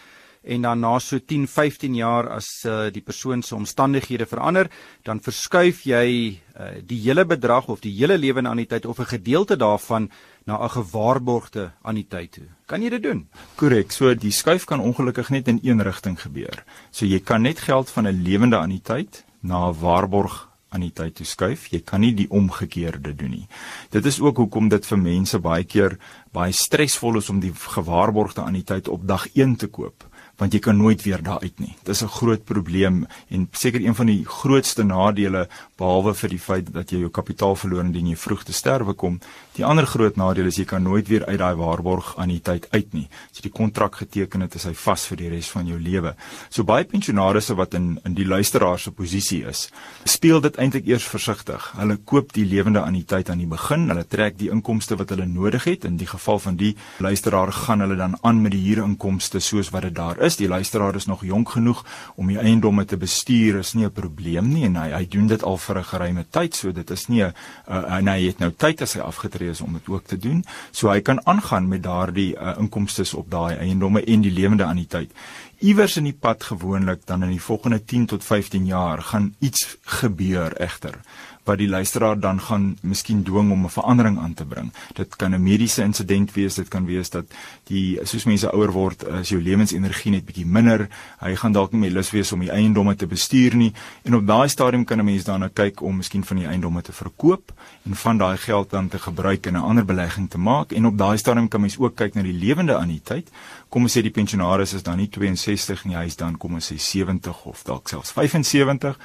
en 0.46 0.62
dan 0.62 0.80
na 0.80 0.98
so 0.98 1.18
10, 1.18 1.46
15 1.48 1.94
jaar 1.94 2.28
as 2.30 2.46
uh, 2.64 2.86
die 2.94 3.02
persoon 3.02 3.42
se 3.42 3.54
omstandighede 3.54 4.26
verander, 4.26 4.70
dan 5.02 5.20
verskuif 5.20 5.82
jy 5.84 6.38
uh, 6.54 6.68
die 6.86 7.00
hele 7.02 7.24
bedrag 7.26 7.68
of 7.68 7.82
die 7.82 7.92
hele 7.98 8.18
lewende 8.18 8.50
anniteit 8.50 8.86
of 8.86 8.98
'n 8.98 9.10
gedeelte 9.18 9.56
daarvan 9.56 10.10
na 10.44 10.62
'n 10.62 10.70
gewaarborgde 10.70 11.72
anniteit 11.82 12.32
toe. 12.32 12.46
Kan 12.66 12.82
jy 12.82 12.90
dit 12.90 13.02
doen? 13.02 13.28
Korrek. 13.56 13.92
So 13.92 14.14
die 14.14 14.32
skuif 14.32 14.64
kan 14.64 14.80
ongelukkig 14.80 15.30
net 15.30 15.48
in 15.48 15.60
een 15.62 15.82
rigting 15.82 16.20
gebeur. 16.20 16.64
So 16.90 17.06
jy 17.06 17.20
kan 17.20 17.42
net 17.42 17.58
geld 17.58 17.90
van 17.90 18.06
'n 18.06 18.22
lewende 18.22 18.56
anniteit 18.56 19.24
na 19.46 19.68
'n 19.68 19.78
waarborg 19.80 20.48
anniteit 20.68 21.14
toe 21.14 21.26
skuif. 21.26 21.68
Jy 21.70 21.80
kan 21.86 22.00
nie 22.00 22.14
die 22.14 22.28
omgekeerde 22.30 23.14
doen 23.14 23.30
nie. 23.30 23.46
Dit 23.90 24.06
is 24.06 24.20
ook 24.20 24.36
hoekom 24.36 24.68
dit 24.68 24.86
vir 24.86 24.98
mense 24.98 25.38
baie 25.38 25.64
keer 25.64 25.98
baie 26.32 26.52
stresvol 26.52 27.16
is 27.16 27.30
om 27.30 27.40
die 27.40 27.52
gewaarborgde 27.54 28.42
anniteit 28.42 28.88
op 28.88 29.06
dag 29.06 29.28
1 29.34 29.56
te 29.56 29.66
koop 29.66 30.04
want 30.36 30.52
jy 30.52 30.60
kan 30.60 30.76
nooit 30.76 31.02
weer 31.02 31.22
daar 31.22 31.40
uit 31.40 31.58
nie. 31.58 31.76
Dis 31.84 32.02
'n 32.02 32.08
groot 32.08 32.44
probleem 32.44 33.06
en 33.28 33.48
seker 33.52 33.80
een 33.80 33.94
van 33.94 34.06
die 34.06 34.24
grootste 34.24 34.82
nadele 34.82 35.48
behalwe 35.76 36.14
vir 36.14 36.28
die 36.28 36.38
feit 36.38 36.72
dat 36.72 36.90
jy 36.90 36.98
jou 36.98 37.10
kapitaal 37.10 37.56
verloor 37.56 37.84
indien 37.84 38.06
jy 38.06 38.16
vroeg 38.16 38.44
te 38.44 38.52
sterwe 38.52 38.92
kom. 38.92 39.20
Die 39.54 39.64
ander 39.64 39.86
groot 39.86 40.16
nadeel 40.16 40.46
is 40.46 40.56
jy 40.56 40.64
kan 40.64 40.82
nooit 40.82 41.08
weer 41.08 41.24
uit 41.26 41.38
daai 41.38 41.54
waarborg 41.54 42.16
tyd 42.46 42.66
uit 42.70 42.94
nie. 42.94 43.06
As 43.30 43.38
jy 43.38 43.48
die 43.48 43.54
kontrak 43.54 44.00
geteken 44.02 44.44
het, 44.44 44.56
is 44.58 44.66
hy 44.68 44.74
vas 44.86 45.06
vir 45.10 45.20
die 45.22 45.30
res 45.32 45.48
van 45.54 45.66
jou 45.66 45.78
lewe. 45.80 46.14
So 46.50 46.64
baie 46.64 46.84
pensionaarsse 46.84 47.56
wat 47.58 47.74
in 47.78 47.86
in 48.04 48.14
die 48.14 48.26
luisteraar 48.26 48.78
se 48.78 48.90
posisie 48.90 49.42
is, 49.48 49.68
speel 50.04 50.40
dit 50.40 50.58
eintlik 50.62 50.86
eers 50.86 51.04
versigtig. 51.04 51.72
Hulle 51.78 51.96
koop 52.04 52.32
die 52.36 52.44
lewende 52.44 52.82
anniteit 52.82 53.30
aan 53.30 53.42
die 53.42 53.50
begin. 53.50 53.88
Hulle 53.90 54.04
trek 54.04 54.38
die 54.38 54.50
inkomste 54.50 54.98
wat 55.00 55.10
hulle 55.14 55.26
nodig 55.26 55.64
het. 55.64 55.84
In 55.84 55.96
die 55.96 56.06
geval 56.10 56.38
van 56.38 56.56
die 56.56 56.74
luisteraar 56.98 57.52
gaan 57.52 57.84
hulle 57.84 57.96
dan 57.96 58.18
aan 58.22 58.42
met 58.42 58.52
die 58.52 58.62
huurinkomste 58.66 59.40
soos 59.40 59.72
wat 59.74 59.88
dit 59.88 59.94
daar 59.94 60.18
is. 60.18 60.25
Die 60.34 60.48
luisteraar 60.48 60.94
is 60.94 61.06
nog 61.06 61.22
jonk 61.24 61.48
genoeg 61.54 61.84
om 62.16 62.26
die 62.26 62.38
eiendomme 62.38 62.84
te 62.84 62.96
bestuur, 62.96 63.58
is 63.58 63.74
nie 63.74 63.84
'n 63.84 63.92
probleem 63.92 64.48
nie 64.48 64.64
en 64.64 64.76
hy 64.76 64.90
hy 64.90 65.06
doen 65.08 65.26
dit 65.26 65.42
al 65.42 65.56
vir 65.56 65.78
'n 65.78 65.84
geruime 65.84 66.24
tyd, 66.30 66.54
so 66.54 66.72
dit 66.72 66.90
is 66.90 67.06
nie 67.08 67.22
'n 67.22 67.32
uh, 67.68 67.96
en 67.98 68.08
hy 68.08 68.26
het 68.26 68.38
nou 68.38 68.50
tyd 68.50 68.82
as 68.82 68.94
hy 68.94 69.00
afgetree 69.00 69.50
is 69.50 69.60
om 69.60 69.72
dit 69.72 69.88
ook 69.88 70.04
te 70.04 70.18
doen. 70.18 70.44
So 70.72 70.90
hy 70.90 71.00
kan 71.00 71.20
aangaan 71.26 71.68
met 71.68 71.82
daardie 71.82 72.34
uh, 72.34 72.58
inkomste 72.58 73.16
op 73.16 73.30
daai 73.30 73.56
eiendomme 73.56 74.04
en 74.04 74.20
die 74.20 74.32
lewende 74.32 74.64
anniteit. 74.64 75.12
Iewers 75.58 75.96
in 75.96 76.04
die 76.04 76.16
pad 76.20 76.42
gewoonlik 76.44 77.06
dan 77.06 77.22
in 77.22 77.30
die 77.30 77.40
volgende 77.40 77.84
10 77.84 78.06
tot 78.06 78.24
15 78.24 78.66
jaar 78.66 79.02
gaan 79.02 79.34
iets 79.38 79.76
gebeur 79.84 80.52
egter 80.60 81.00
wat 81.46 81.58
die 81.58 81.68
luisteraar 81.68 82.18
dan 82.20 82.40
gaan 82.40 82.76
miskien 82.82 83.22
dwing 83.22 83.52
om 83.52 83.64
'n 83.64 83.70
verandering 83.70 84.18
aan 84.18 84.34
te 84.34 84.44
bring. 84.44 84.72
Dit 84.94 85.16
kan 85.16 85.34
'n 85.34 85.42
mediese 85.42 85.82
insident 85.82 86.32
wees, 86.32 86.54
dit 86.54 86.68
kan 86.68 86.86
wees 86.86 87.10
dat 87.10 87.24
die 87.64 87.98
soos 88.02 88.24
mense 88.24 88.52
ouer 88.52 88.72
word, 88.72 89.08
as 89.08 89.28
jou 89.28 89.42
lewensenergie 89.42 90.10
net 90.10 90.24
bietjie 90.24 90.46
minder, 90.46 90.88
hy 91.20 91.34
gaan 91.34 91.52
dalk 91.52 91.72
nie 91.72 91.80
meer 91.80 91.90
lus 91.90 92.10
wees 92.10 92.32
om 92.32 92.40
die 92.40 92.50
eiendomme 92.50 92.96
te 92.96 93.06
bestuur 93.06 93.56
nie 93.56 93.72
en 94.04 94.14
op 94.14 94.26
daai 94.26 94.48
stadium 94.48 94.84
kan 94.84 94.98
'n 94.98 95.04
mens 95.04 95.24
dan 95.24 95.40
nou 95.40 95.50
kyk 95.50 95.80
om 95.82 95.96
miskien 95.96 96.24
van 96.24 96.36
die 96.36 96.46
eiendomme 96.46 96.82
te 96.82 96.92
verkoop 96.92 97.52
en 97.84 97.94
van 97.94 98.18
daai 98.18 98.36
geld 98.36 98.70
dan 98.70 98.88
te 98.88 98.98
gebruik 98.98 99.46
in 99.46 99.56
'n 99.56 99.62
ander 99.62 99.84
belegging 99.84 100.30
te 100.30 100.38
maak 100.38 100.72
en 100.72 100.86
op 100.86 100.98
daai 100.98 101.18
stadium 101.18 101.48
kan 101.48 101.60
mens 101.60 101.78
ook 101.78 101.94
kyk 101.94 102.14
na 102.14 102.22
die 102.22 102.32
lewende 102.32 102.76
anniteit. 102.76 103.30
Kom 103.68 103.82
ons 103.82 103.96
sê 103.96 104.02
die 104.02 104.10
pensionaris 104.10 104.72
is 104.72 104.82
dan 104.82 104.96
nie 104.96 105.08
62 105.08 105.84
nie, 105.84 105.96
hy 105.96 106.04
is 106.04 106.16
dan 106.16 106.36
kom 106.36 106.54
ons 106.54 106.72
sê 106.72 106.76
70 106.78 107.44
of 107.44 107.62
dalk 107.62 107.88
selfs 107.88 108.12
75 108.12 108.98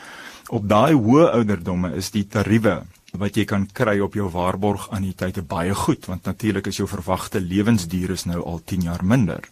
op 0.50 0.68
daai 0.68 0.94
hoë 0.94 1.32
ouderdomme 1.38 1.94
is 1.96 2.12
die 2.12 2.26
tariewe 2.28 2.82
wat 3.20 3.36
jy 3.36 3.44
kan 3.46 3.68
kry 3.68 4.00
op 4.00 4.16
jou 4.16 4.30
waarborg 4.32 4.88
anniteite 4.96 5.42
baie 5.42 5.76
goed 5.76 6.08
want 6.08 6.26
natuurlik 6.26 6.68
is 6.68 6.80
jou 6.80 6.88
verwagte 6.88 7.40
lewensduur 7.40 8.12
is 8.16 8.26
nou 8.26 8.42
al 8.42 8.62
10 8.66 8.88
jaar 8.88 9.04
minder. 9.04 9.44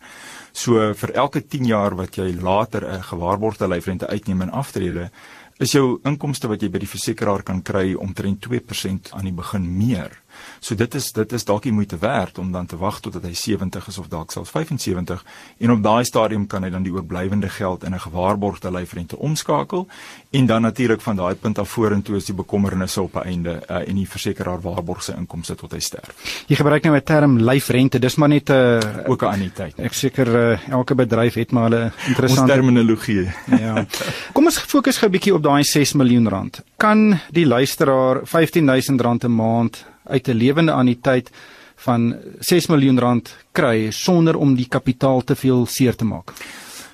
So 0.53 0.93
vir 0.93 1.13
elke 1.13 1.41
10 1.41 1.67
jaar 1.67 1.95
wat 1.95 2.17
jy 2.17 2.33
later 2.41 2.85
'n 2.85 3.03
gewaarborgde 3.03 3.67
lyfrente 3.67 4.07
uitneem 4.07 4.41
en 4.41 4.51
aftrede, 4.51 5.11
is 5.59 5.71
jou 5.71 5.99
inkomste 6.03 6.47
wat 6.47 6.61
jy 6.61 6.69
by 6.69 6.79
die 6.79 6.87
versekeraar 6.87 7.43
kan 7.43 7.61
kry 7.61 7.93
omtrent 7.93 8.41
2% 8.41 9.11
aan 9.11 9.27
die 9.27 9.35
begin 9.35 9.77
meer. 9.77 10.11
So 10.59 10.75
dit 10.75 10.95
is 10.95 11.11
dit 11.11 11.31
is 11.31 11.45
dalk 11.45 11.63
die 11.63 11.71
moeite 11.71 11.97
werd 11.97 12.37
om 12.37 12.51
dan 12.51 12.65
te 12.65 12.77
wag 12.77 12.99
totdat 12.99 13.23
hy 13.23 13.33
70 13.33 13.87
is 13.87 13.97
of 13.97 14.07
dalk 14.07 14.31
selfs 14.31 14.49
75 14.49 15.23
en 15.57 15.71
op 15.71 15.83
daai 15.83 16.03
stadium 16.05 16.47
kan 16.47 16.63
hy 16.63 16.69
dan 16.69 16.83
die 16.83 16.93
oorblywende 16.93 17.49
geld 17.49 17.83
in 17.83 17.93
'n 17.93 17.99
gewaarborgde 17.99 18.71
lyfrente 18.71 19.17
omskakel 19.17 19.87
en 20.29 20.45
dan 20.45 20.61
natuurlik 20.61 21.01
van 21.01 21.15
daai 21.15 21.35
punt 21.35 21.59
af 21.59 21.69
vorentoe 21.69 22.15
is 22.15 22.25
die 22.25 22.35
bekommernisse 22.35 23.01
op 23.01 23.15
'n 23.15 23.27
einde 23.27 23.61
uh, 23.69 23.87
en 23.87 23.95
die 23.95 24.09
versekeraar 24.09 24.61
waarborg 24.61 25.03
sy 25.03 25.11
inkomste 25.11 25.55
tot 25.55 25.71
hy 25.71 25.79
sterf. 25.79 26.43
Jy 26.47 26.55
gebruik 26.55 26.83
nou 26.83 26.95
'n 26.95 27.03
term 27.03 27.37
lyfrente, 27.39 27.99
dis 27.99 28.15
maar 28.15 28.29
net 28.29 28.49
'n 28.49 28.53
uh, 28.53 29.09
ook 29.09 29.21
'n 29.23 29.25
anniteit. 29.25 29.79
Ek 29.79 29.93
seker 29.93 30.27
uh, 30.27 30.69
elke 30.69 30.95
bedryf 30.95 31.33
het 31.33 31.51
maar 31.51 31.69
'n 31.69 31.91
interessante 32.07 32.53
terminologie. 32.53 33.31
ja. 33.59 33.85
Kom 34.33 34.45
ons 34.45 34.59
fokus 34.59 34.97
gou 34.97 35.09
'n 35.09 35.11
bietjie 35.11 35.33
op 35.33 35.43
daai 35.43 35.63
6 35.63 35.93
miljoen 35.93 36.29
rand. 36.29 36.61
Kan 36.77 37.19
die 37.31 37.45
luisteraar 37.45 38.21
15000 38.23 39.01
rand 39.01 39.23
'n 39.23 39.35
maand 39.35 39.85
uit 40.09 40.27
'n 40.27 40.37
lewende 40.37 40.71
anniteit 40.71 41.31
van 41.75 42.15
6 42.39 42.67
miljoen 42.67 42.99
rand 42.99 43.35
kry 43.51 43.91
sonder 43.91 44.35
om 44.35 44.55
die 44.55 44.67
kapitaal 44.67 45.23
te 45.23 45.35
veel 45.35 45.65
seer 45.65 45.95
te 45.95 46.05
maak. 46.05 46.33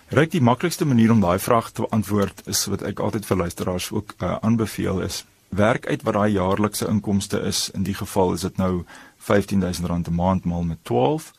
Ryk 0.10 0.32
die 0.32 0.42
maklikste 0.42 0.86
manier 0.86 1.12
om 1.12 1.22
daai 1.22 1.40
vraag 1.40 1.72
te 1.72 1.88
antwoord 1.90 2.42
is 2.46 2.66
wat 2.66 2.82
ek 2.82 3.00
altyd 3.00 3.26
vir 3.26 3.38
luisteraars 3.38 3.92
ook 3.92 4.14
uh, 4.22 4.38
aanbeveel 4.42 5.02
is 5.02 5.26
werk 5.56 5.88
uit 5.88 6.04
wat 6.04 6.14
daai 6.14 6.32
jaarlikse 6.32 6.88
inkomste 6.88 7.40
is. 7.40 7.70
In 7.74 7.84
die 7.84 7.94
geval 7.94 8.34
is 8.34 8.42
dit 8.42 8.58
nou 8.58 8.84
R15000 9.20 10.10
'n 10.10 10.16
maand 10.16 10.46
maal 10.46 10.64
met 10.64 10.84
12. 10.84 11.32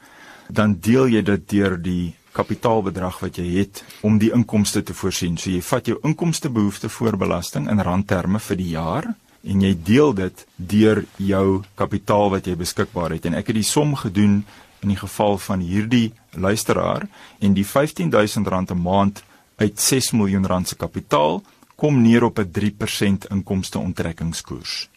Dan 0.49 0.79
deel 0.81 1.07
jy 1.07 1.23
dit 1.23 1.49
deur 1.49 1.83
die 1.83 2.15
kapitaalbedrag 2.33 3.19
wat 3.21 3.37
jy 3.37 3.59
het 3.59 3.85
om 4.01 4.19
die 4.19 4.33
inkomste 4.33 4.83
te 4.83 4.95
voorsien. 4.95 5.37
So 5.37 5.51
jy 5.51 5.63
vat 5.63 5.87
jou 5.87 5.99
inkomstebehoefte 6.03 6.89
voor 6.89 7.17
belasting 7.17 7.71
in 7.71 7.81
randterme 7.81 8.39
vir 8.39 8.57
die 8.57 8.69
jaar 8.69 9.15
en 9.47 9.63
jy 9.63 9.75
deel 9.87 10.15
dit 10.15 10.47
deur 10.57 11.05
jou 11.17 11.63
kapitaal 11.75 12.31
wat 12.35 12.47
jy 12.47 12.57
beskikbaar 12.59 13.15
het 13.17 13.27
en 13.27 13.35
ek 13.39 13.53
het 13.53 13.61
die 13.61 13.67
som 13.67 13.95
gedoen 13.95 14.45
in 14.83 14.93
die 14.93 14.99
geval 15.01 15.39
van 15.39 15.63
hierdie 15.65 16.13
luisteraar 16.35 17.07
en 17.41 17.55
die 17.55 17.65
R15000 17.65 18.71
'n 18.75 18.83
maand 18.83 19.23
uit 19.57 19.81
6 19.81 20.11
miljoen 20.13 20.47
rand 20.47 20.69
se 20.69 20.77
kapitaal 20.77 21.43
kom 21.77 22.03
neer 22.03 22.25
op 22.25 22.39
'n 22.39 22.51
3% 22.51 23.27
inkomste 23.31 23.79
onttrekkingskoers. 23.79 24.89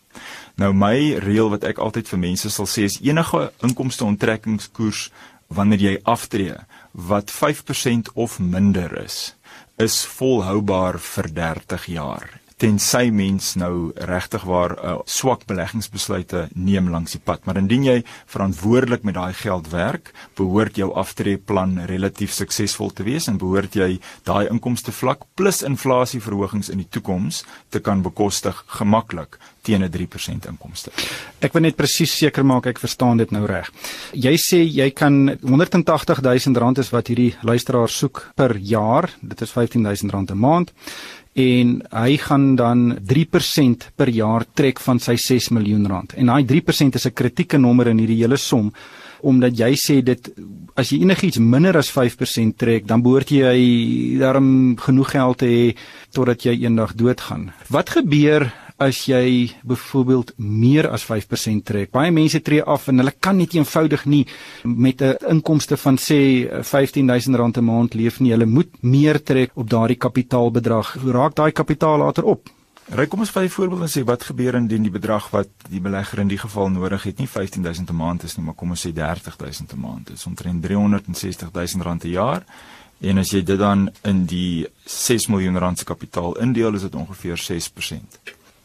Nou 0.55 0.73
my 0.73 1.13
reël 1.13 1.49
wat 1.49 1.63
ek 1.63 1.77
altyd 1.77 2.07
vir 2.07 2.19
mense 2.19 2.49
sal 2.49 2.65
sê 2.65 2.83
is 2.83 2.99
enige 3.01 3.51
inkomste 3.61 4.05
onttrekkingskoers 4.05 5.11
wanneer 5.47 5.79
jy 5.79 5.99
aftree 6.03 6.55
wat 6.91 7.31
5% 7.31 8.11
of 8.13 8.39
minder 8.39 9.03
is 9.03 9.35
is 9.77 10.05
volhoubaar 10.05 10.99
vir 10.99 11.33
30 11.33 11.85
jaar 11.85 12.38
tensy 12.59 13.07
mens 13.15 13.53
nou 13.59 13.91
regtig 14.09 14.43
waar 14.47 14.75
uh, 14.75 14.95
swak 15.07 15.45
beleggingsbesluite 15.47 16.47
neem 16.55 16.89
langs 16.91 17.15
die 17.15 17.21
pad. 17.23 17.45
Maar 17.47 17.61
indien 17.61 17.85
jy 17.87 17.97
verantwoordelik 18.29 19.05
met 19.07 19.15
daai 19.15 19.33
geld 19.33 19.69
werk, 19.71 20.11
behoort 20.35 20.79
jou 20.79 20.91
aftreeplan 20.99 21.77
relatief 21.89 22.35
suksesvol 22.35 22.91
te 22.95 23.07
wees 23.07 23.29
en 23.31 23.39
behoort 23.39 23.77
jy 23.79 23.99
daai 24.27 24.49
inkomste 24.49 24.91
vlak 24.95 25.23
plus 25.39 25.63
inflasieverhogings 25.63 26.71
in 26.73 26.83
die 26.83 26.89
toekoms 26.91 27.45
te 27.71 27.79
kan 27.83 28.03
bekostig 28.03 28.63
gemaklik 28.79 29.39
teen 29.61 29.83
'n 29.83 29.91
3% 29.91 30.47
inkomste. 30.47 30.91
Ek 31.39 31.53
wil 31.53 31.61
net 31.61 31.75
presies 31.75 32.17
seker 32.17 32.45
maak 32.45 32.65
ek 32.65 32.79
verstaan 32.79 33.17
dit 33.17 33.31
nou 33.31 33.45
reg. 33.45 33.69
Jy 34.13 34.35
sê 34.37 34.59
jy 34.63 34.89
kan 34.91 35.37
180 35.41 36.21
000 36.21 36.59
rand 36.59 36.77
is 36.77 36.91
wat 36.91 37.07
hierdie 37.07 37.35
luisteraar 37.41 37.89
soek 37.89 38.31
per 38.35 38.57
jaar. 38.57 39.09
Dit 39.21 39.41
is 39.41 39.51
15 39.51 39.81
000 39.81 40.11
rand 40.11 40.31
'n 40.31 40.37
maand 40.37 40.71
en 41.39 41.75
hy 41.91 42.17
gaan 42.21 42.55
dan 42.59 42.97
3% 43.07 43.89
per 43.95 44.11
jaar 44.13 44.45
trek 44.53 44.79
van 44.83 44.99
sy 44.99 45.15
6 45.15 45.49
miljoen 45.55 45.87
rand. 45.87 46.15
En 46.19 46.31
daai 46.31 46.45
3% 46.45 46.95
is 46.95 47.05
'n 47.05 47.13
kritieke 47.13 47.57
nommer 47.57 47.87
in 47.87 47.99
hierdie 47.99 48.21
hele 48.23 48.37
som 48.37 48.71
omdat 49.21 49.57
jy 49.57 49.73
sê 49.75 50.01
dit 50.03 50.29
as 50.79 50.91
jy 50.91 51.01
enigiets 51.03 51.39
minder 51.39 51.75
as 51.77 51.91
5% 51.91 52.55
trek, 52.57 52.87
dan 52.87 53.01
behoort 53.03 53.29
jy 53.29 54.17
daarom 54.19 54.77
genoeg 54.79 55.11
geld 55.11 55.37
te 55.37 55.45
hê 55.45 55.75
totdat 56.15 56.45
jy 56.45 56.55
eendag 56.63 56.95
doodgaan. 56.95 57.51
Wat 57.69 57.89
gebeur 57.89 58.47
as 58.79 59.05
jy 59.05 59.51
byvoorbeeld 59.67 60.33
meer 60.37 60.89
as 60.89 61.03
5% 61.05 61.65
trek. 61.67 61.91
Baie 61.91 62.11
mense 62.11 62.41
tree 62.41 62.63
af 62.63 62.87
en 62.87 63.01
hulle 63.01 63.13
kan 63.19 63.37
net 63.37 63.53
eenvoudig 63.53 64.05
nie 64.05 64.25
met 64.63 65.01
'n 65.01 65.17
inkomste 65.29 65.77
van 65.77 65.97
sê 65.97 66.47
R15000 66.63 67.57
'n 67.57 67.63
maand 67.63 67.93
leef 67.93 68.19
nie. 68.19 68.31
Hulle 68.31 68.45
moet 68.45 68.71
meer 68.81 69.23
trek 69.23 69.51
op 69.55 69.69
daardie 69.69 69.97
kapitaalbedrag. 69.97 70.97
Hoe 71.01 71.11
raak 71.11 71.35
daai 71.35 71.51
kapitaal 71.51 71.97
later 71.97 72.23
op? 72.23 72.49
Ry 72.89 73.05
kom 73.05 73.19
ons 73.19 73.29
vat 73.29 73.43
'n 73.43 73.49
voorbeeld 73.49 73.81
en 73.81 73.87
sê 73.87 74.03
wat 74.03 74.23
gebeur 74.23 74.55
indien 74.55 74.81
die 74.81 74.91
bedrag 74.91 75.29
wat 75.29 75.49
die 75.69 75.81
belegger 75.81 76.19
in 76.19 76.27
die 76.27 76.37
geval 76.37 76.69
nodig 76.69 77.03
het 77.03 77.19
nie 77.19 77.27
15000 77.27 77.89
'n 77.89 77.95
maand 77.95 78.23
is 78.23 78.37
nie, 78.37 78.45
maar 78.45 78.55
kom 78.55 78.69
ons 78.69 78.87
sê 78.87 78.91
30000 78.93 79.73
'n 79.73 79.79
maand. 79.79 80.07
Dit 80.07 80.15
is 80.17 80.25
omtrent 80.25 80.61
360000 80.63 81.83
rand 81.83 82.03
'n 82.03 82.09
jaar. 82.09 82.43
En 82.99 83.17
as 83.17 83.29
jy 83.29 83.43
dit 83.43 83.59
dan 83.59 83.89
in 84.03 84.25
die 84.25 84.67
6 84.85 85.27
miljoen 85.27 85.57
rand 85.57 85.79
se 85.79 85.85
kapitaal 85.85 86.37
indeel, 86.39 86.73
is 86.75 86.81
dit 86.81 86.95
ongeveer 86.95 87.37
6%. 87.37 88.19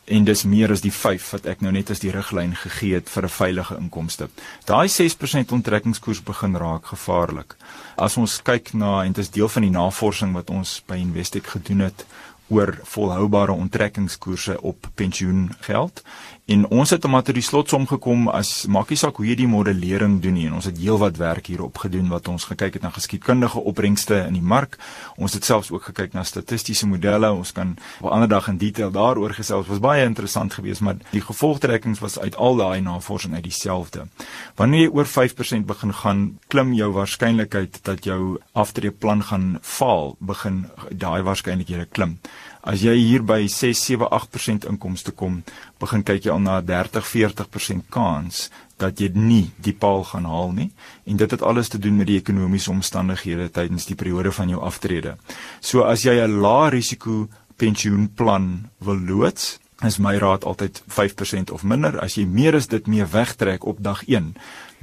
En 0.05 0.25
dis 0.25 0.45
meer 0.45 0.71
as 0.71 0.83
die 0.85 0.93
5 0.93 1.31
wat 1.33 1.47
ek 1.47 1.63
nou 1.65 1.73
net 1.73 1.91
as 1.91 2.03
die 2.03 2.13
riglyn 2.13 2.55
gegee 2.57 2.95
het 2.95 3.09
vir 3.09 3.25
'n 3.25 3.37
veilige 3.39 3.77
inkomste. 3.77 4.29
Daai 4.67 4.89
6% 4.89 5.53
onttrekkingskoers 5.53 6.23
begin 6.23 6.57
raak 6.57 6.87
gevaarlik. 6.87 7.57
As 7.97 8.17
ons 8.17 8.43
kyk 8.43 8.75
na 8.75 9.05
en 9.05 9.13
dit 9.13 9.25
is 9.25 9.31
deel 9.31 9.49
van 9.49 9.63
die 9.63 9.71
navorsing 9.71 10.33
wat 10.33 10.51
ons 10.51 10.83
by 10.87 10.97
Investec 10.97 11.47
gedoen 11.47 11.81
het 11.81 12.07
oor 12.49 12.79
volhoubare 12.83 13.53
onttrekkingskoerse 13.53 14.61
op 14.63 14.87
pensioengeld 14.95 16.03
En 16.45 16.67
ons 16.69 16.91
het 16.91 17.05
om 17.09 17.15
tot 17.25 17.33
die 17.33 17.43
slotsom 17.43 17.87
gekom 17.89 18.27
as 18.29 18.67
maakie 18.69 18.99
saak 19.01 19.17
hoe 19.17 19.25
jy 19.25 19.35
die 19.39 19.49
modellering 19.49 20.19
doen 20.21 20.35
nie. 20.37 20.45
En 20.51 20.59
ons 20.59 20.67
het 20.69 20.77
heelwat 20.77 21.17
werk 21.17 21.47
hierop 21.49 21.79
gedoen 21.81 22.11
wat 22.13 22.29
ons 22.29 22.45
gekyk 22.51 22.77
het 22.77 22.83
na 22.85 22.91
geskiedkundige 22.93 23.63
opbrengste 23.65 24.19
in 24.27 24.37
die 24.37 24.45
mark. 24.45 24.77
Ons 25.17 25.39
het 25.39 25.49
selfs 25.49 25.71
ook 25.73 25.89
gekyk 25.89 26.13
na 26.13 26.21
statistiese 26.29 26.85
modelle. 26.91 27.31
Ons 27.33 27.55
kan 27.57 27.73
op 28.01 28.11
'n 28.11 28.13
ander 28.13 28.29
dag 28.29 28.49
in 28.49 28.59
detail 28.59 28.91
daaroor 28.91 29.33
gesels. 29.33 29.67
Was 29.67 29.81
baie 29.81 30.05
interessant 30.05 30.53
geweest, 30.53 30.81
maar 30.81 30.97
die 31.11 31.25
gevolgtrekkings 31.25 32.01
was 32.01 32.19
uit 32.19 32.37
al 32.37 32.57
daai 32.57 32.81
navorsing 32.81 33.35
uit 33.35 33.43
dieselfde. 33.43 34.07
Wanneer 34.55 34.81
jy 34.81 34.89
oor 34.93 35.07
5% 35.07 35.67
begin 35.67 35.95
gaan, 35.95 36.39
klim 36.49 36.73
jou 36.75 36.93
waarskynlikheid 36.93 37.79
dat 37.83 38.05
jou 38.05 38.39
aftreeplan 38.53 39.23
gaan 39.23 39.59
faal, 39.63 40.17
begin 40.19 40.67
daai 40.91 41.23
waarskynlikhede 41.23 41.87
klim. 41.87 42.19
As 42.65 42.81
jy 42.81 42.95
hier 42.97 43.21
by 43.21 43.45
6, 43.45 43.77
7, 43.77 44.07
8% 44.09 44.65
inkomste 44.71 45.13
kom, 45.13 45.43
begin 45.83 46.05
kyk 46.07 46.25
jy 46.25 46.33
al 46.33 46.41
na 46.41 46.63
30, 46.65 47.05
40% 47.05 47.91
kans 47.93 48.49
dat 48.81 49.01
jy 49.01 49.11
nie 49.13 49.51
die 49.61 49.75
paal 49.77 50.01
gaan 50.09 50.25
haal 50.25 50.55
nie 50.57 50.71
en 51.05 51.21
dit 51.21 51.35
het 51.37 51.45
alles 51.45 51.69
te 51.69 51.79
doen 51.79 51.99
met 52.01 52.09
die 52.09 52.17
ekonomiese 52.17 52.73
omstandighede 52.73 53.51
tydens 53.53 53.85
die 53.91 53.99
periode 54.01 54.33
van 54.33 54.49
jou 54.49 54.63
aftrede. 54.65 55.19
So 55.61 55.85
as 55.85 56.07
jy 56.09 56.17
'n 56.25 56.41
lae 56.41 56.71
risiko 56.71 57.29
pensioenplan 57.61 58.71
wil 58.81 58.99
loods, 58.99 59.59
is 59.83 59.99
my 59.99 60.17
raad 60.17 60.45
altyd 60.45 60.83
5% 60.87 61.51
of 61.51 61.63
minder. 61.63 61.99
As 62.01 62.17
jy 62.17 62.25
meer 62.27 62.55
as 62.55 62.69
dit 62.71 62.87
mee 62.87 63.05
wegtrek 63.05 63.65
op 63.67 63.83
dag 63.83 64.05
1, 64.07 64.35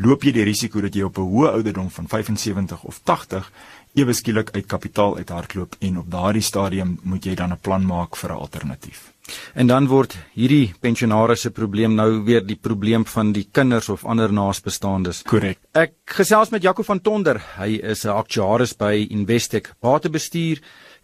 loop 0.02 0.24
jy 0.24 0.34
die 0.36 0.46
risiko 0.46 0.82
dat 0.82 0.96
jy 0.96 1.04
op 1.04 1.18
'n 1.18 1.32
hoë 1.32 1.52
ouderdom 1.52 1.90
van 1.90 2.08
75 2.08 2.84
of 2.84 3.00
80 3.04 3.52
ewe 3.94 4.14
skielik 4.14 4.52
uit 4.56 4.66
kapitaal 4.66 5.18
uithardloop 5.18 5.76
en 5.80 5.98
op 5.98 6.12
daardie 6.12 6.42
stadium 6.42 7.00
moet 7.04 7.26
jy 7.26 7.36
dan 7.36 7.52
'n 7.52 7.60
plan 7.62 7.86
maak 7.86 8.16
vir 8.16 8.32
'n 8.32 8.40
alternatief. 8.40 9.12
En 9.54 9.68
dan 9.68 9.88
word 9.88 10.16
hierdie 10.34 10.74
pensionaars 10.80 11.42
se 11.42 11.52
probleem 11.52 11.96
nou 11.96 12.24
weer 12.24 12.46
die 12.46 12.56
probleem 12.56 13.06
van 13.06 13.32
die 13.32 13.48
kinders 13.52 13.90
of 13.90 14.06
ander 14.06 14.34
naasbestaandes. 14.34 15.22
Korrek. 15.22 15.60
Ek 15.72 15.94
gesels 16.06 16.50
met 16.50 16.62
Jaco 16.62 16.84
van 16.84 17.02
Tonder. 17.02 17.42
Hy 17.58 17.80
is 17.84 18.06
'n 18.06 18.10
aktuaris 18.10 18.74
by 18.78 19.08
Investec 19.10 19.74
Batebestuur 19.80 20.62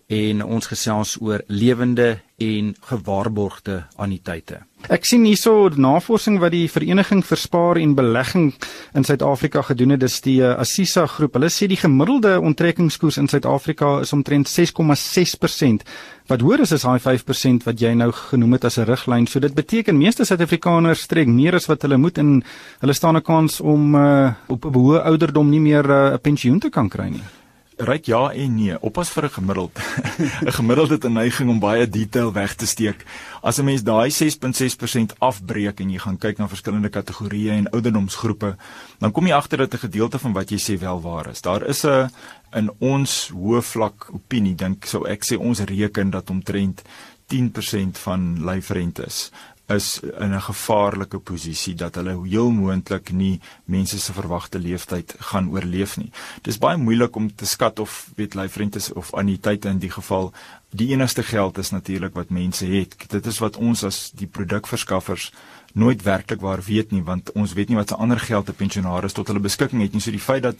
en 0.08 0.44
ons 0.44 0.68
gesels 0.68 1.18
oor 1.22 1.44
lewende 1.48 2.20
en 2.38 2.76
gewaarborgde 2.82 3.86
anniteite. 3.96 4.67
Ek 4.86 5.04
sien 5.10 5.24
hierso 5.26 5.68
navorsing 5.74 6.38
wat 6.40 6.54
die 6.54 6.68
Vereniging 6.70 7.24
vir 7.26 7.40
Spaar 7.42 7.80
en 7.82 7.96
Belegging 7.98 8.52
in 8.96 9.04
Suid-Afrika 9.04 9.64
gedoen 9.66 9.96
het, 9.96 10.04
dis 10.04 10.20
die 10.22 10.38
uh, 10.46 10.54
Assisa 10.62 11.08
groep. 11.10 11.34
Hulle 11.36 11.50
sê 11.52 11.66
die 11.68 11.80
gemiddelde 11.82 12.36
onttrekkingskoers 12.40 13.18
in 13.20 13.28
Suid-Afrika 13.28 13.98
is 14.06 14.14
omtrent 14.16 14.48
6,6%, 14.48 15.84
wat 16.30 16.46
hoër 16.46 16.64
is 16.64 16.76
as 16.78 16.86
daai 16.86 17.02
5% 17.04 17.66
wat 17.68 17.82
jy 17.82 17.96
nou 17.98 18.12
genoem 18.16 18.56
het 18.56 18.70
as 18.70 18.78
'n 18.78 18.86
riglyn. 18.88 19.28
So 19.28 19.42
dit 19.44 19.54
beteken 19.58 19.98
meeste 19.98 20.24
Suid-Afrikaners 20.24 21.08
trek 21.08 21.28
meer 21.28 21.56
as 21.56 21.68
wat 21.68 21.82
hulle 21.82 21.98
moet 21.98 22.18
en 22.18 22.44
hulle 22.80 22.94
staan 22.94 23.18
'n 23.18 23.26
kans 23.26 23.60
om 23.60 23.96
uh, 23.96 24.32
op 24.48 24.64
'n 24.64 24.74
hoë 24.74 25.04
ouderdom 25.04 25.50
nie 25.50 25.60
meer 25.60 25.84
uh, 25.90 26.10
'n 26.10 26.14
uh, 26.14 26.22
pensioen 26.22 26.60
te 26.60 26.70
kan 26.70 26.88
kry 26.88 27.10
nie. 27.10 27.26
Ryk 27.78 28.06
ja 28.10 28.32
en 28.34 28.56
nee. 28.56 28.74
Oppas 28.82 29.10
vir 29.14 29.26
'n 29.26 29.30
gemiddeld. 29.30 29.80
'n 30.46 30.52
Gemiddeld 30.52 30.90
het 30.90 31.06
'n 31.06 31.14
neiging 31.14 31.50
om 31.50 31.60
baie 31.60 31.90
detail 31.90 32.34
weg 32.34 32.56
te 32.56 32.66
steek. 32.66 33.06
As 33.42 33.58
'n 33.58 33.66
mens 33.66 33.84
daai 33.84 34.10
6.6% 34.10 35.14
afbreek 35.20 35.80
en 35.80 35.90
jy 35.90 36.00
gaan 36.00 36.18
kyk 36.18 36.38
na 36.38 36.48
verskillende 36.48 36.90
kategorieë 36.90 37.52
en 37.52 37.70
ouderdomsgroepe, 37.70 38.56
dan 39.00 39.12
kom 39.12 39.28
jy 39.28 39.34
agter 39.34 39.58
dat 39.58 39.74
'n 39.74 39.86
gedeelte 39.86 40.20
van 40.20 40.34
wat 40.34 40.50
jy 40.50 40.58
sê 40.58 40.80
wel 40.80 41.02
waar 41.02 41.30
is. 41.30 41.42
Daar 41.42 41.68
is 41.68 41.86
'n 41.86 42.10
in 42.54 42.72
ons 42.80 43.30
hoë 43.30 43.62
vlak 43.62 44.10
opinie 44.14 44.56
dink 44.56 44.86
sou 44.86 45.08
ek 45.08 45.24
sê 45.24 45.38
ons 45.38 45.60
reken 45.60 46.10
dat 46.10 46.30
omtrent 46.30 46.82
10% 47.28 47.98
van 47.98 48.46
lyfrentes 48.46 49.32
is 49.68 50.00
in 50.00 50.34
'n 50.34 50.42
gevaarlike 50.42 51.20
posisie 51.20 51.76
dat 51.76 51.96
hulle 51.96 52.28
heel 52.28 52.52
moontlik 52.52 53.12
nie 53.12 53.40
mense 53.66 54.00
se 54.00 54.14
verwagte 54.14 54.60
leeftyd 54.60 55.16
gaan 55.20 55.50
oorleef 55.50 55.98
nie. 55.98 56.12
Dis 56.42 56.58
baie 56.58 56.78
moeilik 56.78 57.16
om 57.16 57.36
te 57.36 57.46
skat 57.46 57.80
of 57.80 58.12
weet 58.16 58.34
lyfrentes 58.34 58.94
of 58.94 59.14
anniteite 59.14 59.70
in 59.70 59.80
die 59.80 59.92
geval 59.92 60.34
die 60.70 60.88
enigste 60.88 61.24
geld 61.24 61.58
is 61.58 61.70
natuurlik 61.70 62.14
wat 62.14 62.30
mense 62.30 62.66
het. 62.66 62.96
Dit 63.10 63.26
is 63.26 63.40
wat 63.40 63.58
ons 63.58 63.84
as 63.84 64.12
die 64.12 64.28
produkverskaffers 64.28 65.32
nooit 65.74 66.02
werklik 66.04 66.42
waar 66.42 66.62
weet 66.64 66.92
nie 66.92 67.04
want 67.04 67.32
ons 67.32 67.54
weet 67.54 67.70
nie 67.70 67.78
wat 67.78 67.90
se 67.90 67.96
ander 67.96 68.20
geld 68.20 68.50
'n 68.50 68.56
pensionaris 68.56 69.14
tot 69.14 69.28
hulle 69.28 69.40
beskikking 69.40 69.82
het 69.82 69.94
nie. 69.94 70.02
So 70.02 70.12
die 70.12 70.20
feit 70.20 70.44
dat 70.44 70.56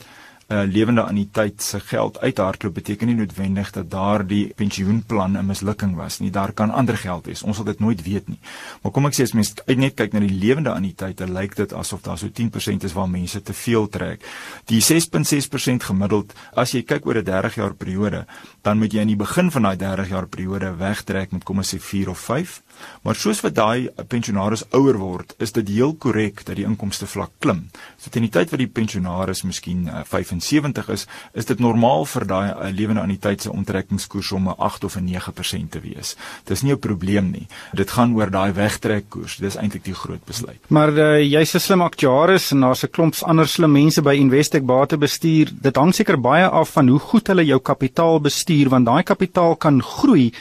uh, 0.48 0.62
lewende 0.64 1.02
anniteit 1.02 1.62
se 1.62 1.80
geld 1.80 2.20
uithardloop 2.20 2.74
beteken 2.74 3.06
nie 3.06 3.16
noodwendig 3.16 3.70
dat 3.76 3.90
daardie 3.90 4.52
pensioenplan 4.56 5.36
'n 5.36 5.46
mislukking 5.46 5.96
was 5.96 6.18
nie. 6.18 6.30
Daar 6.30 6.52
kan 6.52 6.70
ander 6.70 6.96
geld 6.96 7.26
wees. 7.26 7.42
Ons 7.42 7.56
sal 7.56 7.64
dit 7.64 7.80
nooit 7.80 8.02
weet 8.02 8.28
nie. 8.28 8.38
Maar 8.82 8.92
kom 8.92 9.06
ek 9.06 9.14
sê 9.14 9.22
as 9.22 9.32
mens 9.32 9.54
net 9.66 9.94
kyk 9.94 10.12
na 10.12 10.20
die 10.20 10.38
lewende 10.40 10.70
anniteite, 10.70 11.26
lyk 11.26 11.54
dit 11.56 11.72
asof 11.72 12.02
daar 12.02 12.18
so 12.18 12.28
10% 12.28 12.84
is 12.84 12.92
waar 12.92 13.08
mense 13.08 13.42
te 13.42 13.52
veel 13.52 13.88
trek. 13.88 14.24
Die 14.64 14.80
6.6% 14.80 15.82
gemiddeld, 15.82 16.34
as 16.54 16.72
jy 16.72 16.82
kyk 16.82 17.06
oor 17.06 17.18
'n 17.18 17.24
30 17.24 17.54
jaar 17.54 17.74
periode, 17.74 18.26
dan 18.62 18.78
moet 18.78 18.92
jy 18.92 19.00
aan 19.00 19.06
die 19.06 19.16
begin 19.16 19.50
van 19.50 19.62
daai 19.62 19.76
30 19.76 20.08
jaar 20.08 20.26
periode 20.26 20.76
wegtrek 20.76 21.32
met 21.32 21.44
kom 21.44 21.58
ons 21.58 21.74
sê 21.74 21.78
4 21.80 22.08
of 22.08 22.18
5 22.18 22.62
Maar 23.02 23.16
soos 23.18 23.40
wat 23.44 23.54
daai 23.56 23.88
pensionaris 24.10 24.64
ouer 24.76 24.98
word, 25.00 25.34
is 25.42 25.52
dit 25.56 25.70
heel 25.76 25.94
korrek 26.02 26.44
dat 26.46 26.58
die 26.58 26.66
inkomste 26.68 27.08
vlak 27.10 27.32
klim. 27.42 27.66
So 27.98 28.10
teen 28.10 28.26
die 28.26 28.32
tyd 28.34 28.52
wat 28.52 28.62
die 28.62 28.70
pensionaris 28.70 29.44
miskien 29.46 29.86
uh, 29.88 30.04
75 30.40 30.88
is, 30.88 31.06
is 31.34 31.46
dit 31.46 31.58
normaal 31.60 32.04
vir 32.04 32.26
daai 32.26 32.48
uh, 32.50 32.70
lewende 32.72 33.00
anniteit 33.00 33.42
se 33.42 33.52
onttrekkingskoers 33.52 34.32
om 34.32 34.48
'n 34.48 34.54
8 34.58 34.84
of 34.84 34.96
'n 34.96 35.04
9% 35.04 35.70
te 35.70 35.80
wees. 35.80 36.16
Dis 36.44 36.62
nie 36.62 36.72
'n 36.72 36.78
probleem 36.78 37.30
nie. 37.30 37.46
Dit 37.72 37.90
gaan 37.90 38.14
oor 38.14 38.30
daai 38.30 38.52
wegtrekkoers. 38.52 39.36
Dis 39.36 39.56
eintlik 39.56 39.84
die 39.84 39.94
groot 39.94 40.24
besluit. 40.24 40.60
Maar 40.68 40.92
uh, 40.92 41.20
jy's 41.20 41.54
'n 41.54 41.60
slim 41.60 41.82
aktuaris 41.82 42.52
en 42.52 42.60
daar's 42.60 42.84
'n 42.84 42.90
klomp 42.90 43.14
ander 43.22 43.48
slim 43.48 43.72
mense 43.72 44.02
by 44.02 44.14
Investec 44.14 44.64
Batebestuur. 44.64 45.50
Dit 45.52 45.76
hang 45.76 45.94
seker 45.94 46.20
baie 46.20 46.46
af 46.46 46.70
van 46.70 46.88
hoe 46.88 46.98
goed 46.98 47.26
hulle 47.26 47.44
jou 47.44 47.60
kapitaal 47.60 48.20
bestuur 48.20 48.68
want 48.68 48.86
daai 48.86 49.02
kapitaal 49.02 49.56
kan 49.56 49.82
groei 49.82 50.32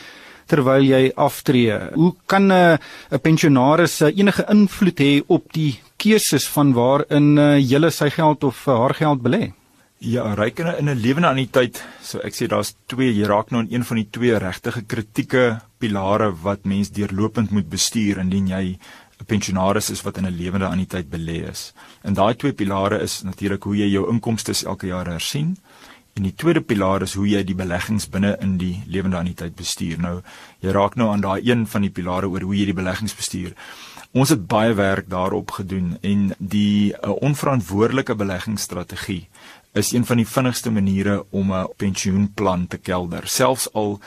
terwyl 0.48 0.84
jy 0.84 1.12
aftree. 1.16 1.76
Hoe 1.96 2.14
kan 2.26 2.48
'n 2.48 2.52
uh, 2.52 2.78
pensionaris 3.22 4.02
uh, 4.02 4.12
enige 4.18 4.46
invloed 4.50 5.00
hê 5.00 5.24
op 5.28 5.54
die 5.54 5.80
keuses 5.98 6.48
van 6.48 6.74
waarin 6.74 7.38
uh, 7.38 7.58
jy 7.60 7.90
sy 7.90 8.10
geld 8.10 8.44
of 8.44 8.68
uh, 8.68 8.78
haar 8.80 8.94
geld 8.94 9.22
belê? 9.22 9.54
Ja, 10.00 10.34
reikene 10.34 10.78
in 10.78 10.90
'n 10.90 11.02
lewende 11.02 11.28
anniteit. 11.28 11.84
So 12.02 12.20
ek 12.20 12.34
sê 12.34 12.48
daar's 12.48 12.76
twee, 12.86 13.14
jy 13.14 13.26
raak 13.26 13.52
nou 13.52 13.62
in 13.64 13.74
een 13.74 13.84
van 13.84 13.98
die 13.98 14.10
twee 14.12 14.38
regtige 14.38 14.82
kritieke 14.82 15.62
pilare 15.78 16.32
wat 16.42 16.66
mens 16.66 16.92
deurlopend 16.92 17.50
moet 17.52 17.70
bestuur 17.70 18.18
indien 18.18 18.48
jy 18.48 18.78
'n 19.20 19.26
pensionaris 19.26 19.90
is 19.90 20.04
wat 20.04 20.18
in 20.18 20.26
'n 20.26 20.38
lewende 20.38 20.68
anniteit 20.68 21.10
belê 21.10 21.50
is. 21.50 21.74
En 22.04 22.14
daai 22.14 22.36
twee 22.36 22.54
pilare 22.54 23.02
is 23.02 23.24
natuurlik 23.24 23.64
hoe 23.64 23.76
jy 23.76 23.90
jou 23.90 24.10
inkomste 24.10 24.54
elke 24.66 24.88
jaar 24.88 25.08
hersien 25.08 25.58
En 26.18 26.26
die 26.26 26.34
tweede 26.34 26.64
pilaar 26.66 27.04
is 27.06 27.14
hoe 27.14 27.28
jy 27.30 27.44
die 27.46 27.56
beleggings 27.56 28.08
binne 28.10 28.32
in 28.42 28.56
die 28.58 28.80
lewende 28.90 29.20
anniteit 29.20 29.54
bestuur. 29.56 30.00
Nou, 30.02 30.16
jy 30.66 30.74
raak 30.74 30.96
nou 30.98 31.12
aan 31.14 31.22
daai 31.22 31.46
een 31.46 31.68
van 31.70 31.86
die 31.86 31.94
pilare 31.94 32.30
oor 32.32 32.42
hoe 32.48 32.56
jy 32.58 32.66
die 32.72 32.78
beleggings 32.78 33.14
bestuur. 33.14 33.54
Ons 34.18 34.34
het 34.34 34.48
baie 34.50 34.74
werk 34.74 35.12
daarop 35.12 35.54
gedoen 35.60 35.92
en 36.02 36.32
die 36.40 36.96
uh, 36.96 37.14
onverantwoordelike 37.22 38.16
beleggingsstrategie 38.18 39.28
is 39.74 39.92
een 39.92 40.06
van 40.06 40.18
die 40.18 40.28
vinnigste 40.28 40.72
maniere 40.72 41.26
om 41.30 41.54
'n 41.54 41.68
pensioenplan 41.76 42.68
te 42.68 42.78
kelder. 42.78 43.28
Selfs 43.28 43.74
al 43.74 44.00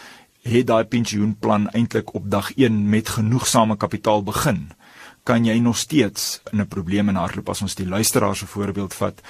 het 0.43 0.67
daai 0.67 0.85
pensioenplan 0.85 1.71
eintlik 1.71 2.15
op 2.15 2.31
dag 2.31 2.53
1 2.57 2.89
met 2.89 3.09
genoegsame 3.09 3.77
kapitaal 3.77 4.23
begin 4.23 4.73
kan 5.23 5.45
jy 5.45 5.59
nog 5.59 5.77
steeds 5.77 6.41
in 6.53 6.61
'n 6.61 6.69
probleem 6.69 7.09
in 7.09 7.15
hardloop 7.15 7.49
as 7.49 7.63
ons 7.63 7.75
die 7.75 7.89
luisteraar 7.89 8.37
se 8.37 8.47
voorbeeld 8.47 8.95
vat 8.95 9.21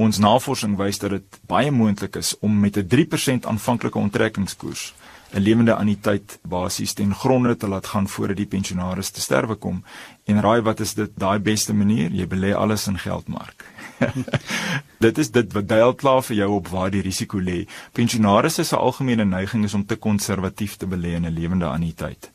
Ons 0.00 0.18
navorsing 0.18 0.78
wys 0.78 0.98
dat 1.02 1.12
dit 1.12 1.38
baie 1.50 1.70
moontlik 1.70 2.16
is 2.16 2.32
om 2.40 2.60
met 2.60 2.76
'n 2.76 2.86
3% 2.86 3.46
aanvanklike 3.46 3.98
onttrekkingskoers 3.98 4.94
'n 5.32 5.40
lewende 5.40 5.74
anniteit 5.74 6.38
basies 6.42 6.92
ten 6.92 7.14
gronde 7.14 7.56
te 7.56 7.68
laat 7.68 7.86
gaan 7.86 8.08
voordat 8.08 8.36
die 8.36 8.46
pensionaris 8.46 9.10
te 9.10 9.20
sterwe 9.20 9.54
kom. 9.54 9.84
En 10.24 10.40
raai 10.40 10.60
wat 10.60 10.80
is 10.80 10.94
dit 10.94 11.10
daai 11.14 11.38
beste 11.38 11.74
manier? 11.74 12.10
Jy 12.10 12.26
belê 12.26 12.54
alles 12.54 12.86
in 12.86 12.98
geldmark. 12.98 13.64
dit 15.06 15.18
is 15.18 15.30
dit 15.30 15.52
wat 15.52 15.68
deel 15.68 15.94
klaar 15.94 16.22
vir 16.22 16.36
jou 16.36 16.50
op 16.50 16.68
waar 16.68 16.90
die 16.90 17.02
risiko 17.02 17.38
lê. 17.38 17.66
Pensionarisse 17.92 18.64
se 18.64 18.76
algemene 18.76 19.24
neiging 19.24 19.64
is 19.64 19.74
om 19.74 19.86
te 19.86 19.96
konservatief 19.96 20.76
te 20.76 20.86
belê 20.86 21.14
in 21.14 21.26
'n 21.26 21.34
lewende 21.34 21.66
anniteit 21.66 22.30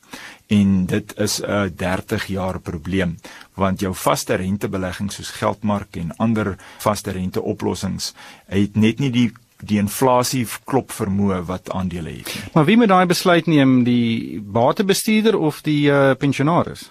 en 0.48 0.86
dit 0.86 1.18
is 1.18 1.42
'n 1.42 1.74
30 1.76 2.26
jaar 2.28 2.60
probleem 2.60 3.18
want 3.54 3.80
jou 3.80 3.94
vaste 3.96 4.34
rentebelegging 4.34 5.12
soos 5.12 5.30
geldmark 5.30 5.96
en 5.96 6.16
ander 6.18 6.58
vaste 6.78 7.12
rente 7.12 7.42
oplossings 7.42 8.14
het 8.46 8.76
net 8.76 9.00
nie 9.00 9.12
die 9.12 9.34
die 9.64 9.78
inflasie 9.80 10.44
klop 10.68 10.92
vermoë 10.92 11.40
wat 11.48 11.70
aandele 11.72 12.12
het 12.18 12.34
nie. 12.34 12.44
Maar 12.54 12.66
wie 12.68 12.76
moet 12.78 12.92
daai 12.92 13.06
besluit 13.08 13.48
neem, 13.48 13.84
die 13.88 14.42
batebestuurder 14.42 15.38
of 15.40 15.62
die 15.64 15.88
uh, 15.92 16.12
pensionaris? 16.20 16.90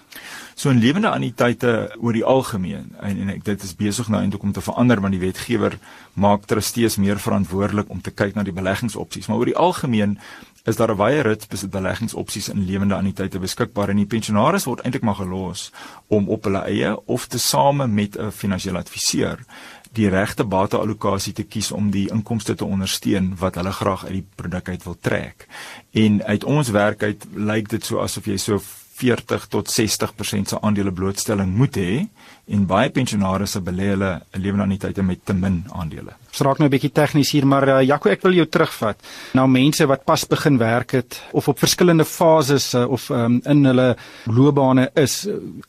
So 0.55 0.71
in 0.71 0.79
lewende 0.79 1.11
anniteite 1.11 1.91
oor 1.99 2.15
die 2.15 2.23
algemeen 2.25 2.93
en, 3.03 3.21
en 3.21 3.29
ek 3.35 3.43
dit 3.45 3.63
is 3.67 3.75
besig 3.75 4.09
nou 4.09 4.21
eintlik 4.23 4.43
om 4.43 4.53
te 4.55 4.63
verander 4.63 5.01
want 5.03 5.13
die 5.13 5.21
wetgewer 5.21 5.77
maak 6.13 6.47
trustees 6.49 6.97
meer 6.97 7.19
verantwoordelik 7.21 7.91
om 7.91 8.01
te 8.01 8.13
kyk 8.15 8.35
na 8.35 8.45
die 8.47 8.55
beleggingsopsies, 8.55 9.27
maar 9.27 9.43
oor 9.43 9.51
die 9.51 9.59
algemeen 9.59 10.17
is 10.65 10.75
daar 10.75 10.91
'n 10.91 10.97
wye 10.97 11.21
rits 11.21 11.47
beleggingsopsies 11.69 12.49
in 12.49 12.65
lewende 12.65 12.95
anniteite 12.95 13.39
beskikbaar 13.39 13.89
en 13.89 13.97
die 13.97 14.05
pensionaris 14.05 14.65
word 14.65 14.81
eintlik 14.81 15.03
maar 15.03 15.15
gelos 15.15 15.71
om 16.07 16.29
op 16.29 16.43
hulle 16.43 16.63
eie 16.65 17.05
of 17.05 17.27
te 17.27 17.39
same 17.39 17.87
met 17.87 18.17
'n 18.17 18.31
finansiële 18.31 18.77
adviseur 18.77 19.39
die 19.95 20.09
regte 20.11 20.43
bateallokasie 20.43 21.33
te 21.33 21.43
kies 21.43 21.71
om 21.71 21.91
die 21.91 22.07
inkomste 22.11 22.55
te 22.55 22.65
ondersteun 22.65 23.33
wat 23.39 23.55
hulle 23.55 23.71
graag 23.71 24.05
uit 24.05 24.17
die 24.17 24.27
produk 24.35 24.69
uit 24.69 24.83
wil 24.83 24.97
trek. 25.01 25.47
En 25.91 26.23
uit 26.23 26.43
ons 26.43 26.69
werk 26.75 27.03
uit 27.03 27.27
lyk 27.35 27.69
dit 27.69 27.85
so 27.85 28.01
asof 28.03 28.25
jy 28.25 28.37
so 28.41 28.59
40 28.95 29.47
tot 29.51 29.71
60% 29.71 30.51
se 30.51 30.59
aandele 30.61 30.91
blootstelling 30.91 31.55
moet 31.55 31.79
hê 31.79 31.93
en 32.47 32.65
baie 32.69 32.91
pensionaarsse 32.93 33.61
belê 33.65 33.89
hulle 33.93 34.11
'n 34.33 34.41
lewendaniteite 34.41 35.01
met 35.03 35.19
te 35.25 35.33
min 35.33 35.63
aandele. 35.71 36.13
Ons 36.29 36.41
raak 36.41 36.59
nou 36.59 36.67
'n 36.67 36.71
bietjie 36.71 36.91
tegnies 36.91 37.31
hier, 37.31 37.45
maar 37.47 37.67
uh, 37.67 37.81
Jaco, 37.81 38.09
ek 38.09 38.21
wil 38.21 38.33
jou 38.33 38.45
terugvat 38.45 38.97
na 39.33 39.41
nou, 39.41 39.47
mense 39.47 39.85
wat 39.85 40.05
pas 40.05 40.25
begin 40.27 40.57
werk 40.57 40.91
het 40.91 41.21
of 41.31 41.47
op 41.47 41.59
verskillende 41.59 42.05
fases 42.05 42.73
uh, 42.73 42.85
of 42.87 43.09
um, 43.09 43.41
in 43.45 43.65
hulle 43.65 43.95
loopbane 44.25 44.91
is. 44.95 45.27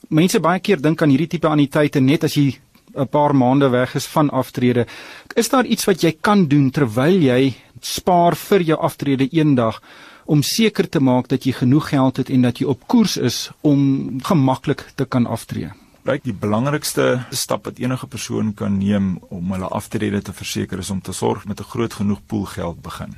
Mense 0.09 0.41
baie 0.41 0.61
keer 0.61 0.81
dink 0.81 1.03
aan 1.03 1.11
hierdie 1.11 1.29
tipe 1.29 1.49
anniteite 1.49 2.01
net 2.01 2.25
as 2.25 2.35
jy 2.35 2.59
'n 2.97 3.09
paar 3.09 3.35
maande 3.35 3.69
weg 3.69 3.95
is 3.95 4.07
van 4.07 4.31
aftrede. 4.31 4.87
Is 5.35 5.49
daar 5.49 5.65
iets 5.65 5.85
wat 5.85 6.01
jy 6.03 6.17
kan 6.21 6.47
doen 6.49 6.71
terwyl 6.71 7.23
jy 7.23 7.55
spaar 7.81 8.37
vir 8.37 8.63
jou 8.63 8.79
aftrede 8.79 9.29
eendag 9.33 9.81
om 10.25 10.43
seker 10.43 10.89
te 10.89 11.01
maak 11.01 11.29
dat 11.29 11.45
jy 11.45 11.53
genoeg 11.53 11.89
geld 11.89 12.17
het 12.17 12.31
en 12.31 12.43
dat 12.43 12.59
jy 12.59 12.67
op 12.67 12.87
koers 12.87 13.17
is 13.17 13.51
om 13.61 14.21
gemaklik 14.21 14.85
te 14.95 15.05
kan 15.05 15.27
aftree? 15.27 15.71
Ryk 16.07 16.23
die 16.23 16.37
belangrikste 16.39 17.25
stap 17.35 17.65
wat 17.67 17.81
enige 17.83 18.07
persoon 18.07 18.53
kan 18.55 18.77
neem 18.79 19.17
om 19.35 19.49
hulle 19.51 19.67
aftrede 19.75 20.21
te 20.23 20.31
verseker 20.31 20.79
is 20.79 20.91
om 20.95 21.01
te 21.03 21.13
sorg 21.13 21.49
met 21.51 21.59
'n 21.61 21.71
groot 21.73 21.95
genoeg 21.99 22.21
pool 22.27 22.45
geld 22.47 22.79
begin. 22.83 23.17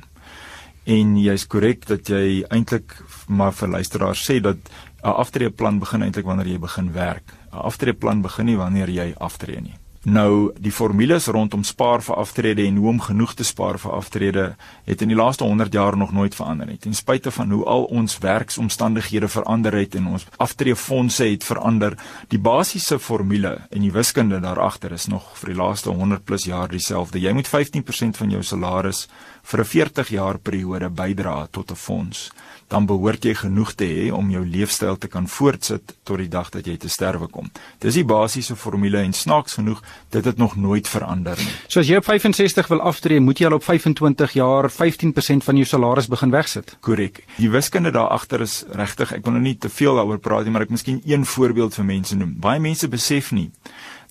En 0.85 1.17
jy's 1.17 1.45
korrek 1.45 1.85
dat 1.85 2.09
jy 2.09 2.43
eintlik 2.49 2.97
maar 3.27 3.53
vir 3.53 3.69
luisteraars 3.69 4.25
sê 4.25 4.41
dat 4.41 4.57
'n 5.03 5.15
aftreeplan 5.21 5.79
begin 5.79 6.01
eintlik 6.01 6.25
wanneer 6.25 6.47
jy 6.47 6.59
begin 6.59 6.91
werk. 6.91 7.33
'n 7.53 7.57
Aftreeplan 7.57 8.21
begin 8.21 8.45
nie 8.45 8.57
wanneer 8.57 8.89
jy 8.89 9.13
aftree 9.17 9.61
nie. 9.61 9.78
Nou 10.07 10.53
die 10.55 10.71
formules 10.71 11.25
rondom 11.27 11.63
spaar 11.67 11.99
vir 11.99 12.15
aftrede 12.15 12.63
en 12.63 12.77
hoe 12.79 12.87
om 12.87 13.01
genoeg 13.03 13.33
te 13.35 13.43
spaar 13.43 13.75
vir 13.79 13.91
aftrede 13.91 14.43
het 14.87 15.01
in 15.03 15.11
die 15.11 15.17
laaste 15.17 15.43
100 15.43 15.73
jaar 15.73 15.97
nog 15.97 16.13
nooit 16.15 16.35
verander 16.35 16.67
nie. 16.67 16.77
Ten 16.79 16.93
spyte 16.95 17.31
van 17.35 17.51
hoe 17.51 17.65
al 17.65 17.83
ons 17.83 18.17
werksomstandighede 18.23 19.27
verander 19.27 19.75
het 19.75 19.95
en 19.95 20.07
ons 20.07 20.25
aftreefondse 20.37 21.27
het 21.27 21.43
verander, 21.43 21.97
die 22.31 22.39
basiese 22.39 22.99
formule 22.99 23.57
en 23.69 23.81
die 23.83 23.91
wiskunde 23.91 24.39
daar 24.39 24.59
agter 24.59 24.95
is 24.95 25.07
nog 25.07 25.35
vir 25.41 25.51
die 25.51 25.59
laaste 25.59 25.89
100 25.89 26.23
plus 26.23 26.47
jaar 26.47 26.71
dieselfde. 26.71 27.19
Jy 27.19 27.33
moet 27.35 27.51
15% 27.51 28.17
van 28.23 28.31
jou 28.31 28.43
salaris 28.43 29.07
vir 29.43 29.59
'n 29.59 29.65
40 29.65 30.09
jaar 30.09 30.39
periode 30.39 30.89
bydra 30.89 31.47
tot 31.51 31.71
'n 31.71 31.75
fonds 31.75 32.31
dan 32.69 32.85
behoort 32.85 33.25
jy 33.25 33.33
genoeg 33.33 33.73
te 33.77 33.87
hê 33.89 34.09
om 34.13 34.29
jou 34.29 34.43
leefstyl 34.45 34.97
te 35.01 35.09
kan 35.09 35.27
voortsit 35.27 35.95
tot 36.05 36.21
die 36.21 36.29
dag 36.29 36.51
dat 36.53 36.67
jy 36.69 36.77
te 36.77 36.89
sterwe 36.89 37.27
kom. 37.31 37.49
Dis 37.81 37.97
die 37.97 38.05
basiese 38.05 38.55
formule 38.59 39.01
en 39.01 39.13
snaaks 39.13 39.57
genoeg, 39.57 39.81
dit 40.13 40.25
het 40.25 40.37
nog 40.37 40.55
nooit 40.55 40.87
verander 40.87 41.37
nie. 41.41 41.55
So 41.67 41.81
as 41.81 41.89
jy 41.89 41.97
op 42.01 42.05
65 42.05 42.69
wil 42.69 42.83
aftree, 42.85 43.19
moet 43.19 43.41
jy 43.41 43.49
al 43.49 43.57
op 43.57 43.65
25 43.65 44.37
jaar 44.37 44.69
15% 44.69 45.47
van 45.47 45.61
jou 45.61 45.65
salaris 45.65 46.09
begin 46.11 46.33
wegsit. 46.33 46.75
Korrek. 46.85 47.23
Die 47.39 47.49
wiskunde 47.49 47.91
daar 47.95 48.13
agter 48.13 48.45
is 48.45 48.61
regtig, 48.77 49.15
ek 49.17 49.25
wil 49.25 49.37
nou 49.37 49.43
nie 49.43 49.57
te 49.57 49.71
veel 49.73 49.97
daaroor 49.97 50.21
praat 50.21 50.45
nie, 50.45 50.53
maar 50.53 50.67
ek 50.67 50.75
miskien 50.77 51.01
een 51.09 51.25
voorbeeld 51.25 51.73
vir 51.73 51.89
mense 51.89 52.17
noem. 52.17 52.37
Baie 52.39 52.61
mense 52.61 52.87
besef 52.87 53.33
nie 53.33 53.49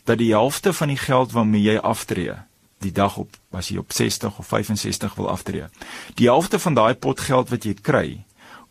dat 0.08 0.18
die 0.18 0.32
helfte 0.32 0.72
van 0.72 0.88
die 0.88 0.96
geld 0.96 1.34
waarmee 1.36 1.60
jy 1.60 1.76
aftree 1.84 2.38
die 2.82 2.92
dag 2.94 3.16
op 3.20 3.34
as 3.52 3.70
jy 3.72 3.80
op 3.80 3.92
60 3.92 4.38
of 4.38 4.46
65 4.46 5.14
wil 5.18 5.28
aftree. 5.28 5.66
Die 6.14 6.28
helfte 6.30 6.58
van 6.62 6.76
daai 6.78 6.94
pot 6.94 7.20
geld 7.20 7.50
wat 7.50 7.66
jy 7.66 7.74
kry, 7.74 8.06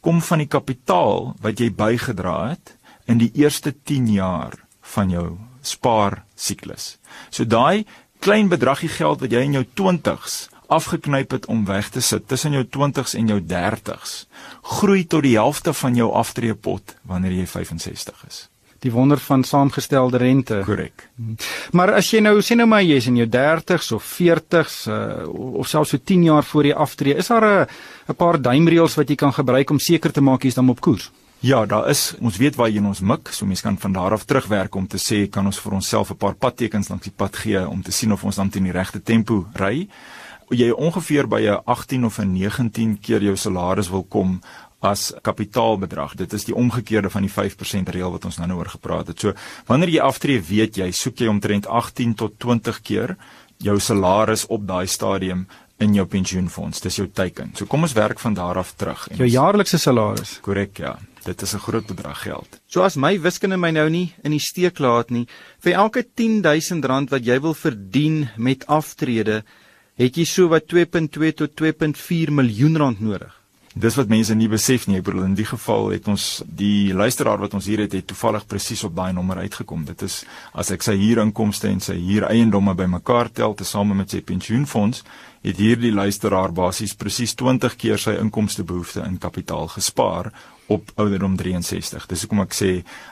kom 0.01 0.21
van 0.21 0.43
die 0.43 0.49
kapitaal 0.49 1.33
wat 1.43 1.59
jy 1.59 1.69
bygedra 1.73 2.37
het 2.53 2.75
in 3.07 3.21
die 3.21 3.31
eerste 3.39 3.73
10 3.73 4.11
jaar 4.13 4.57
van 4.93 5.11
jou 5.11 5.37
spaar 5.61 6.23
siklus. 6.35 6.97
So 7.29 7.45
daai 7.45 7.85
klein 8.19 8.49
bedragie 8.49 8.91
geld 8.91 9.21
wat 9.23 9.31
jy 9.31 9.43
in 9.45 9.57
jou 9.59 9.65
20s 9.81 10.47
afgeknyp 10.67 11.31
het 11.31 11.45
om 11.47 11.63
weg 11.65 11.89
te 11.89 12.01
sit 12.03 12.27
tussen 12.27 12.51
jou 12.51 12.65
20s 12.67 13.15
en 13.15 13.29
jou 13.31 13.39
30s, 13.39 14.27
groei 14.61 15.05
tot 15.07 15.23
die 15.23 15.37
helfte 15.39 15.73
van 15.73 15.95
jou 15.95 16.11
aftreepot 16.11 16.97
wanneer 17.07 17.39
jy 17.39 17.47
65 17.47 18.27
is 18.27 18.47
die 18.79 18.91
wonder 18.91 19.17
van 19.17 19.43
saamgestelde 19.43 20.17
rente. 20.17 20.61
Korrek. 20.65 21.09
Maar 21.71 21.93
as 21.93 22.11
jy 22.11 22.21
nou 22.21 22.39
sê 22.41 22.55
nou 22.55 22.67
maar 22.67 22.83
jy's 22.83 23.07
in 23.07 23.15
jou 23.15 23.27
30s 23.27 23.91
of 23.97 24.03
40s 24.19 24.87
uh, 24.87 25.27
of 25.59 25.67
selfs 25.67 25.89
so 25.89 25.97
10 25.97 26.23
jaar 26.23 26.43
voor 26.43 26.65
jy 26.65 26.73
aftree, 26.73 27.15
is 27.15 27.27
daar 27.27 27.45
'n 27.45 27.67
'n 28.09 28.15
paar 28.15 28.41
duimreëls 28.41 28.95
wat 28.95 29.09
jy 29.09 29.15
kan 29.15 29.33
gebruik 29.33 29.69
om 29.69 29.79
seker 29.79 30.11
te 30.11 30.21
maak 30.21 30.43
jy's 30.43 30.55
dan 30.55 30.69
op 30.69 30.81
koers? 30.81 31.11
Ja, 31.39 31.65
daar 31.65 31.89
is 31.89 32.15
ons 32.19 32.37
weet 32.37 32.55
waar 32.57 32.69
jy 32.69 32.81
ons 32.81 32.99
mik, 32.99 33.29
so 33.29 33.45
mense 33.45 33.61
kan 33.61 33.77
van 33.77 33.93
daar 33.93 34.11
af 34.11 34.23
terugwerk 34.25 34.75
om 34.75 34.87
te 34.87 34.97
sê 34.97 35.27
kan 35.29 35.45
ons 35.45 35.59
vir 35.59 35.73
onsself 35.73 36.09
'n 36.09 36.17
paar 36.17 36.33
padtekens 36.33 36.89
langs 36.89 37.03
die 37.03 37.13
pad 37.15 37.35
gee 37.35 37.67
om 37.67 37.81
te 37.81 37.91
sien 37.91 38.11
of 38.11 38.23
ons 38.23 38.35
dan 38.35 38.49
teen 38.49 38.63
die 38.63 38.71
regte 38.71 39.03
tempo 39.03 39.45
ry. 39.53 39.87
Jy 40.49 40.71
ongeveer 40.71 41.27
by 41.27 41.41
'n 41.41 41.61
18 41.65 42.05
of 42.05 42.17
'n 42.19 42.33
19 42.33 42.99
keer 42.99 43.21
jou 43.21 43.35
salaris 43.35 43.89
wil 43.89 44.03
kom 44.03 44.41
as 44.79 45.13
kapitaalbedrag. 45.21 46.15
Dit 46.15 46.33
is 46.33 46.45
die 46.45 46.55
omgekeerde 46.55 47.09
van 47.09 47.25
die 47.25 47.31
5% 47.31 47.89
reël 47.89 48.11
wat 48.13 48.25
ons 48.25 48.37
nou 48.37 48.51
oor 48.59 48.69
gepraat 48.69 49.07
het. 49.07 49.19
So 49.19 49.33
wanneer 49.65 49.89
jy 49.89 50.01
aftree, 50.05 50.41
weet 50.41 50.77
jy, 50.77 50.91
soek 50.91 51.23
jy 51.23 51.27
omtrent 51.31 51.67
18 51.67 52.13
tot 52.15 52.37
20 52.39 52.81
keer 52.81 53.15
jou 53.57 53.79
salaris 53.81 54.45
op 54.53 54.67
daai 54.67 54.85
stadium 54.87 55.47
in 55.81 55.93
jou 55.93 56.05
pensioenfonds. 56.09 56.81
Dis 56.81 56.97
jou 56.99 57.07
teiken. 57.13 57.53
So 57.57 57.65
kom 57.69 57.85
ons 57.85 57.95
werk 57.97 58.21
van 58.21 58.33
daar 58.37 58.57
af 58.61 58.73
terug. 58.77 59.07
Jou 59.17 59.27
jaarlikse 59.29 59.77
salaris. 59.81 60.37
Korrek, 60.45 60.77
ja. 60.77 60.97
Dit 61.25 61.41
is 61.41 61.53
'n 61.53 61.59
groot 61.59 61.85
bedrag 61.85 62.21
geld. 62.21 62.61
So 62.67 62.81
as 62.81 62.95
my 62.95 63.19
wiskunde 63.19 63.57
my 63.57 63.71
nou 63.71 63.89
nie 63.89 64.13
in 64.23 64.31
die 64.31 64.39
steek 64.39 64.79
laat 64.79 65.09
nie, 65.09 65.27
vir 65.59 65.73
elke 65.73 66.03
R10000 66.03 67.09
wat 67.09 67.25
jy 67.25 67.39
wil 67.39 67.53
verdien 67.53 68.29
met 68.37 68.65
aftrede, 68.67 69.43
het 69.97 70.15
jy 70.15 70.25
so 70.25 70.47
wat 70.47 70.67
2.2 70.67 71.33
tot 71.33 71.55
2.4 71.55 72.31
miljoen 72.31 72.77
rand 72.77 72.99
nodig. 72.99 73.36
Dis 73.77 73.93
wat 73.93 74.09
mense 74.09 74.33
nie 74.33 74.47
besef 74.49 74.87
nie. 74.87 74.97
Ek 74.97 75.05
bedoel 75.05 75.27
in 75.27 75.35
die 75.37 75.45
geval 75.45 75.91
het 75.93 76.07
ons 76.09 76.39
die 76.49 76.95
luisteraar 76.97 77.37
wat 77.43 77.53
ons 77.53 77.67
hier 77.69 77.83
het, 77.83 77.93
het 77.93 78.07
toevallig 78.09 78.47
presies 78.49 78.81
op 78.87 78.95
daai 78.97 79.11
nommer 79.13 79.37
uitgekom. 79.43 79.83
Dit 79.85 80.01
is 80.07 80.23
as 80.57 80.71
ek 80.73 80.85
sy 80.85 80.95
huurinkomste 80.97 81.69
en 81.69 81.83
sy 81.83 81.93
huureiendomme 81.99 82.73
bymekaar 82.79 83.29
tel 83.37 83.53
tesame 83.59 83.97
met 83.99 84.15
sy 84.15 84.23
pensioenfonds, 84.25 85.03
het 85.45 85.61
hierdie 85.61 85.93
luisteraar 85.93 86.55
basies 86.57 86.97
presies 86.97 87.37
20 87.37 87.77
keer 87.77 88.01
sy 88.01 88.17
inkomstebehoefte 88.17 89.05
in 89.05 89.21
kapitaal 89.21 89.69
gespaar 89.75 90.31
op 90.73 90.89
ouderdom 90.97 91.37
63. 91.37 92.09
Dis 92.09 92.25
hoekom 92.25 92.47
ek 92.47 92.57
sê 92.57 92.71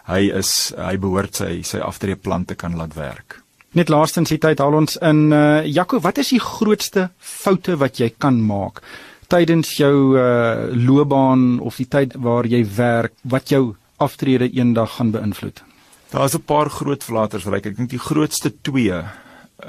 hy 0.09 0.21
is 0.33 0.73
hy 0.79 0.97
behoort 0.97 1.45
sy 1.45 1.59
sy 1.61 1.83
aftreeplan 1.85 2.49
te 2.49 2.57
kan 2.57 2.73
laat 2.79 2.97
werk. 2.97 3.43
Net 3.75 3.91
laastens 3.91 4.31
hier 4.31 4.39
tyd 4.41 4.61
haal 4.63 4.79
ons 4.81 4.95
in 5.03 5.27
uh, 5.35 5.61
Jaco, 5.67 5.99
wat 6.01 6.23
is 6.23 6.31
die 6.31 6.41
grootste 6.41 7.09
foute 7.19 7.75
wat 7.77 7.99
jy 7.99 8.15
kan 8.17 8.39
maak? 8.41 8.81
Tydens 9.27 9.77
jou 9.77 10.17
uh, 10.17 10.71
loopbaan 10.71 11.59
of 11.59 11.77
die 11.77 11.87
tyd 11.87 12.15
waar 12.15 12.45
jy 12.45 12.65
werk 12.75 13.13
wat 13.21 13.49
jou 13.49 13.75
aftrede 13.97 14.49
eendag 14.51 14.97
gaan 14.97 15.11
beïnvloed? 15.11 15.63
Daar's 16.09 16.35
'n 16.35 16.45
paar 16.45 16.69
groot 16.69 17.03
flaters 17.03 17.45
ryk. 17.45 17.65
Ek 17.65 17.77
dink 17.77 17.89
die 17.89 17.99
grootste 17.99 18.53
twee 18.61 19.03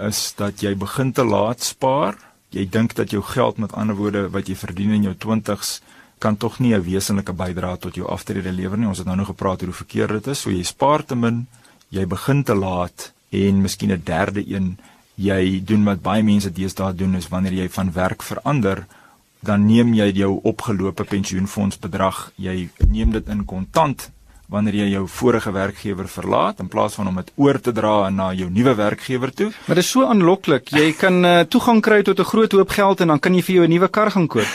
is 0.09 0.35
dat 0.37 0.61
jy 0.61 0.75
begin 0.75 1.13
te 1.13 1.25
laat 1.25 1.63
spaar. 1.63 2.15
Jy 2.51 2.69
dink 2.71 2.95
dat 2.95 3.11
jou 3.11 3.23
geld 3.23 3.59
met 3.59 3.73
ander 3.73 3.97
woorde 3.97 4.31
wat 4.31 4.49
jy 4.49 4.55
verdien 4.55 4.91
in 4.91 5.03
jou 5.03 5.15
20s 5.15 5.81
kan 6.19 6.37
tog 6.37 6.59
nie 6.59 6.75
'n 6.75 6.83
wesenlike 6.83 7.33
bydrae 7.33 7.79
tot 7.79 7.95
jou 7.95 8.07
aftrede 8.09 8.53
lewer 8.53 8.79
nie. 8.79 8.89
Ons 8.89 8.99
het 8.99 9.07
nou 9.07 9.17
nog 9.17 9.27
gepraat 9.27 9.61
oor 9.61 9.69
hoe 9.69 9.83
verkeerd 9.85 10.09
dit 10.09 10.27
is. 10.27 10.41
So 10.41 10.51
jy 10.51 10.63
spaar 10.63 11.05
te 11.05 11.17
min, 11.17 11.47
jy 11.89 12.07
begin 12.07 12.43
te 12.43 12.55
laat 12.55 13.13
en 13.31 13.63
miskien 13.63 13.93
'n 13.93 14.03
derde 14.05 14.43
een 14.49 14.79
jy 15.17 15.63
doen 15.65 15.85
wat 15.85 16.03
baie 16.03 16.23
mense 16.23 16.53
deesdae 16.53 16.95
doen 16.95 17.15
is 17.15 17.29
wanneer 17.29 17.53
jy 17.53 17.69
van 17.69 17.93
werk 17.93 18.23
verander 18.23 18.87
dan 19.47 19.67
neem 19.67 19.95
jy 19.95 20.11
jou 20.13 20.41
opgelope 20.43 21.05
pensioenfondsbedrag, 21.05 22.31
jy 22.37 22.69
neem 22.91 23.15
dit 23.17 23.29
in 23.33 23.45
kontant 23.45 24.11
wanneer 24.53 24.77
jy 24.79 24.87
jou 24.93 25.07
vorige 25.11 25.51
werkgewer 25.51 26.09
verlaat 26.09 26.61
in 26.63 26.69
plaas 26.71 26.95
van 26.95 27.09
om 27.11 27.17
dit 27.19 27.33
oor 27.43 27.59
te 27.61 27.73
dra 27.75 28.11
na 28.15 28.31
jou 28.35 28.47
nuwe 28.51 28.77
werkgewer 28.79 29.33
toe. 29.35 29.51
Maar 29.67 29.81
dit 29.81 29.85
is 29.85 29.91
so 29.91 30.07
aanloklik. 30.07 30.71
Jy 30.71 30.93
kan 30.99 31.19
uh, 31.25 31.41
toegang 31.51 31.83
kry 31.83 32.03
tot 32.07 32.21
'n 32.21 32.31
groot 32.31 32.53
hoop 32.53 32.71
geld 32.71 33.01
en 33.01 33.09
dan 33.09 33.19
kan 33.19 33.35
jy 33.35 33.43
vir 33.43 33.55
jou 33.55 33.67
'n 33.67 33.71
nuwe 33.71 33.89
kar 33.89 34.11
gaan 34.11 34.27
koop. 34.27 34.47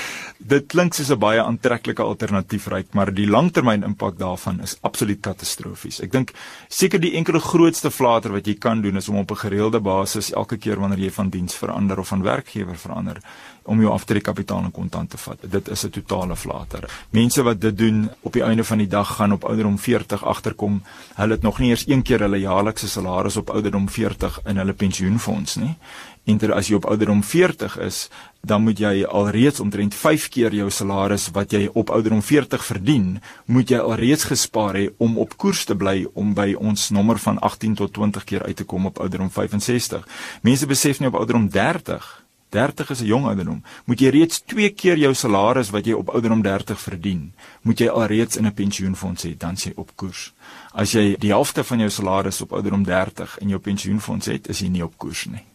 Dit 0.47 0.67
klink 0.67 0.93
soos 0.93 1.11
'n 1.11 1.19
baie 1.19 1.41
aantreklike 1.43 2.01
alternatief 2.01 2.67
ryk, 2.67 2.93
maar 2.93 3.13
die 3.13 3.27
langtermyn 3.27 3.83
impak 3.83 4.17
daarvan 4.17 4.61
is 4.61 4.77
absoluut 4.81 5.21
katastrofies. 5.21 6.01
Ek 6.01 6.11
dink 6.11 6.33
seker 6.67 6.99
die 6.99 7.15
enkele 7.15 7.39
grootste 7.39 7.91
flater 7.91 8.31
wat 8.31 8.45
jy 8.47 8.55
kan 8.55 8.81
doen 8.81 8.97
is 8.97 9.09
om 9.09 9.17
op 9.17 9.31
'n 9.31 9.35
gereelde 9.35 9.79
basis 9.79 10.33
elke 10.33 10.57
keer 10.57 10.79
wanneer 10.79 10.99
jy 10.99 11.11
van 11.11 11.29
diens 11.29 11.55
verander 11.55 11.99
of 11.99 12.07
van 12.07 12.23
werkgewer 12.23 12.77
verander 12.77 13.21
om 13.63 13.81
jou 13.81 13.91
aftrek 13.93 14.23
kapitaal 14.23 14.63
in 14.63 14.71
kontant 14.71 15.09
te 15.09 15.17
vat. 15.17 15.37
Dit 15.41 15.67
is 15.67 15.85
'n 15.85 15.89
totale 15.89 16.35
flater. 16.35 16.89
Mense 17.09 17.43
wat 17.43 17.61
dit 17.61 17.77
doen 17.77 18.09
op 18.21 18.33
die 18.33 18.43
einde 18.43 18.63
van 18.63 18.77
die 18.77 18.87
dag 18.87 19.15
gaan 19.15 19.31
op 19.31 19.43
ouderdom 19.43 19.77
40 19.79 20.25
agterkom, 20.25 20.83
hulle 21.15 21.33
het 21.33 21.41
nog 21.41 21.59
nie 21.59 21.69
eers 21.69 21.87
een 21.87 22.01
keer 22.01 22.19
hulle 22.19 22.39
jaarlikse 22.39 22.87
salaris 22.87 23.37
op 23.37 23.49
ouderdom 23.49 23.89
40 23.89 24.39
in 24.45 24.57
hulle 24.57 24.73
pensioenfonds 24.73 25.55
nie. 25.55 25.75
En 26.23 26.37
ter 26.37 26.53
as 26.53 26.67
jy 26.69 26.77
op 26.77 26.85
ouderdom 26.85 27.23
40 27.23 27.77
is, 27.81 28.09
dan 28.45 28.61
moet 28.63 28.79
jy 28.79 29.03
alreeds 29.05 29.59
omtrent 29.59 29.95
5 29.97 30.27
keer 30.29 30.53
jou 30.53 30.69
salaris 30.69 31.29
wat 31.33 31.53
jy 31.53 31.67
op 31.73 31.89
ouderdom 31.89 32.21
40 32.21 32.65
verdien, 32.65 33.07
moet 33.45 33.69
jy 33.69 33.81
alreeds 33.81 34.29
gespaar 34.29 34.77
hê 34.77 34.87
om 34.97 35.17
op 35.17 35.37
koers 35.37 35.65
te 35.65 35.75
bly 35.75 36.05
om 36.13 36.33
by 36.37 36.53
ons 36.53 36.89
nommer 36.89 37.17
van 37.17 37.39
18 37.39 37.75
tot 37.81 37.93
20 37.93 38.23
keer 38.23 38.45
uit 38.45 38.55
te 38.55 38.65
kom 38.65 38.85
op 38.85 39.01
ouderdom 39.01 39.29
65. 39.33 40.05
Mense 40.41 40.69
besef 40.69 40.99
nie 40.99 41.09
op 41.09 41.17
ouderdom 41.17 41.49
30 41.49 42.21
30 42.51 42.89
is 42.89 43.01
'n 43.01 43.05
jong 43.05 43.25
ouderdom. 43.25 43.63
Moet 43.85 43.99
jy 43.99 44.09
reeds 44.09 44.41
2 44.41 44.69
keer 44.69 44.97
jou 44.97 45.13
salaris 45.13 45.69
wat 45.69 45.85
jy 45.85 45.93
op 45.93 46.09
ouderdom 46.09 46.41
30 46.41 46.79
verdien, 46.79 47.33
moet 47.61 47.79
jy 47.79 47.87
alreeds 47.87 48.37
in 48.37 48.45
'n 48.45 48.53
pensioenfonds 48.53 49.23
hê, 49.23 49.37
dan 49.37 49.55
sê 49.55 49.71
op 49.75 49.91
koers. 49.95 50.33
As 50.73 50.91
jy 50.91 51.15
die 51.19 51.29
helfte 51.29 51.63
van 51.63 51.79
jou 51.79 51.89
salaris 51.89 52.41
op 52.41 52.51
ouderdom 52.51 52.83
30 52.83 53.37
in 53.39 53.49
jou 53.49 53.59
pensioenfonds 53.59 54.25
het, 54.25 54.47
is 54.47 54.59
jy 54.59 54.67
nie 54.67 54.83
op 54.83 54.97
koers 54.97 55.25
nie. 55.25 55.50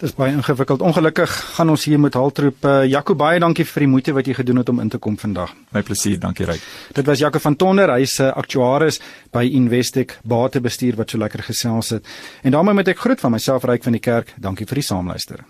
Dis 0.00 0.14
baie 0.16 0.32
ingewikkeld. 0.32 0.80
Ongelukkig 0.80 1.32
gaan 1.56 1.68
ons 1.68 1.82
hier 1.84 2.00
met 2.00 2.14
haltroep. 2.16 2.64
Uh, 2.64 2.86
Jaco 2.88 3.12
baie 3.14 3.40
dankie 3.42 3.66
vir 3.68 3.84
die 3.84 3.90
moeite 3.92 4.14
wat 4.16 4.30
jy 4.30 4.38
gedoen 4.38 4.62
het 4.62 4.72
om 4.72 4.80
in 4.80 4.88
te 4.88 4.96
kom 4.96 5.18
vandag. 5.20 5.52
My 5.76 5.82
plesier, 5.84 6.16
dankie 6.22 6.48
Ryk. 6.48 6.64
Dit 6.96 7.04
was 7.04 7.20
Jaco 7.20 7.38
van 7.38 7.56
Tonder, 7.60 7.92
hy's 7.92 8.16
'n 8.18 8.30
uh, 8.30 8.32
aktuaris 8.32 9.00
by 9.30 9.44
Investec 9.44 10.16
Batebestuur 10.24 10.96
wat 10.96 11.10
so 11.10 11.18
lekker 11.18 11.42
gesels 11.44 11.90
het. 11.90 12.06
En 12.42 12.50
daarmee 12.50 12.74
moet 12.74 12.88
ek 12.88 12.98
groet 12.98 13.20
van 13.20 13.30
myself 13.30 13.64
Ryk 13.64 13.82
van 13.82 13.92
die 13.92 14.00
Kerk. 14.00 14.34
Dankie 14.40 14.66
vir 14.66 14.80
die 14.80 14.88
saamluister. 14.88 15.44